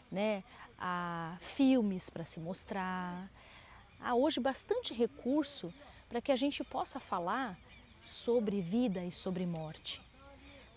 né? 0.10 0.42
há 0.80 1.36
filmes 1.42 2.10
para 2.10 2.24
se 2.24 2.40
mostrar, 2.40 3.30
há 4.00 4.16
hoje 4.16 4.40
bastante 4.40 4.94
recurso 4.94 5.74
para 6.08 6.22
que 6.22 6.32
a 6.32 6.36
gente 6.38 6.64
possa 6.64 6.98
falar 6.98 7.58
sobre 8.04 8.60
vida 8.62 9.04
e 9.04 9.12
sobre 9.12 9.46
morte, 9.46 10.02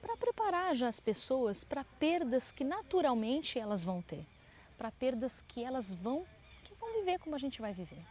para 0.01 0.17
preparar 0.17 0.75
já 0.77 0.87
as 0.87 1.01
pessoas 1.01 1.65
para 1.65 1.85
perdas 1.99 2.53
que 2.53 2.63
naturalmente 2.63 3.59
elas 3.59 3.83
vão 3.83 4.01
ter, 4.01 4.25
para 4.79 4.93
perdas 4.93 5.43
que 5.43 5.65
elas 5.65 5.93
vão 5.93 6.25
que 6.63 6.73
vão 6.75 6.93
viver 6.95 7.19
como 7.19 7.35
a 7.35 7.39
gente 7.39 7.61
vai 7.61 7.75
viver. 7.75 8.03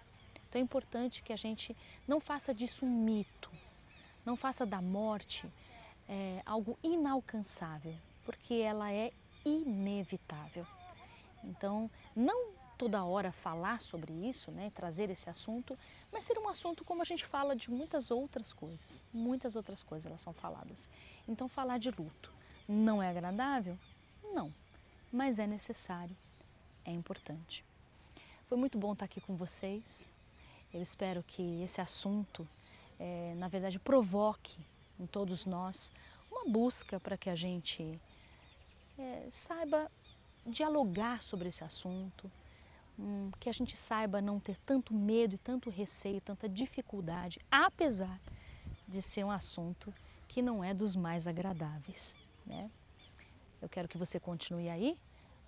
Então 0.49 0.60
é 0.60 0.63
importante 0.63 1.23
que 1.23 1.32
a 1.32 1.38
gente 1.38 1.75
não 2.06 2.19
faça 2.19 2.54
disso 2.54 2.86
um 2.86 2.89
mito, 2.89 3.49
não 4.25 4.36
faça 4.36 4.65
da 4.65 4.82
morte 4.82 5.49
é, 6.10 6.41
algo 6.45 6.78
inalcançável, 6.84 7.95
porque 8.25 8.56
ela 8.56 8.91
é 8.91 9.12
inevitável. 9.45 10.65
Então, 11.43 11.89
não 12.15 12.49
toda 12.78 13.04
hora 13.04 13.32
falar 13.32 13.80
sobre 13.80 14.14
isso, 14.14 14.52
né, 14.52 14.72
trazer 14.74 15.10
esse 15.10 15.30
assunto, 15.30 15.78
mas 16.12 16.26
ser 16.26 16.38
um 16.38 16.50
assunto 16.50 16.84
como 16.84 17.02
a 17.02 17.06
gente 17.06 17.26
fala 17.26 17.56
de 17.56 17.70
muitas 17.72 18.12
outras 18.12 18.54
coisas. 18.54 19.04
Muitas 19.14 19.56
outras 19.56 19.82
coisas 19.82 20.06
elas 20.06 20.22
são 20.22 20.34
faladas. 20.34 20.90
Então 21.28 21.48
falar 21.48 21.78
de 21.78 21.92
luto 21.92 22.32
não 22.68 23.02
é 23.02 23.10
agradável? 23.10 23.78
Não, 24.34 24.54
mas 25.12 25.40
é 25.40 25.48
necessário, 25.48 26.16
é 26.84 26.92
importante. 26.92 27.64
Foi 28.48 28.58
muito 28.58 28.78
bom 28.78 28.94
estar 28.94 29.06
aqui 29.06 29.22
com 29.22 29.36
vocês. 29.36 30.12
Eu 30.74 30.82
espero 30.82 31.24
que 31.24 31.62
esse 31.64 31.80
assunto, 31.82 32.48
é, 33.00 33.34
na 33.38 33.48
verdade, 33.48 33.80
provoque 33.80 34.58
em 35.00 35.06
todos 35.06 35.46
nós 35.46 35.92
uma 36.32 36.46
busca 36.52 37.00
para 37.00 37.18
que 37.18 37.30
a 37.30 37.36
gente 37.36 38.00
é, 38.98 39.28
saiba 39.32 39.90
dialogar 40.46 41.22
sobre 41.24 41.50
esse 41.50 41.64
assunto, 41.64 42.30
hum, 42.98 43.32
que 43.40 43.50
a 43.50 43.54
gente 43.54 43.76
saiba 43.76 44.22
não 44.22 44.40
ter 44.40 44.58
tanto 44.66 44.94
medo 44.94 45.36
e 45.36 45.38
tanto 45.38 45.70
receio, 45.70 46.22
tanta 46.22 46.48
dificuldade, 46.48 47.40
apesar 47.52 48.20
de 48.88 49.02
ser 49.02 49.24
um 49.24 49.32
assunto 49.32 49.94
que 50.28 50.42
não 50.42 50.64
é 50.64 50.74
dos 50.74 50.96
mais 50.96 51.28
agradáveis. 51.28 52.16
Né? 52.46 52.70
Eu 53.62 53.70
quero 53.70 53.88
que 53.88 53.98
você 53.98 54.20
continue 54.20 54.70
aí, 54.70 54.98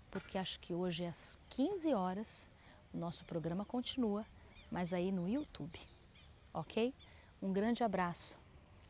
porque 0.10 0.38
acho 0.38 0.60
que 0.60 0.74
hoje 0.74 1.06
às 1.06 1.38
15 1.50 1.94
horas 1.94 2.50
o 2.94 2.98
nosso 2.98 3.26
programa 3.26 3.66
continua, 3.66 4.26
mas 4.72 4.94
aí 4.94 5.12
no 5.12 5.28
YouTube, 5.28 5.80
ok? 6.54 6.94
Um 7.42 7.54
grande 7.54 7.84
abraço 7.84 8.40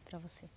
para 0.06 0.18
você. 0.18 0.50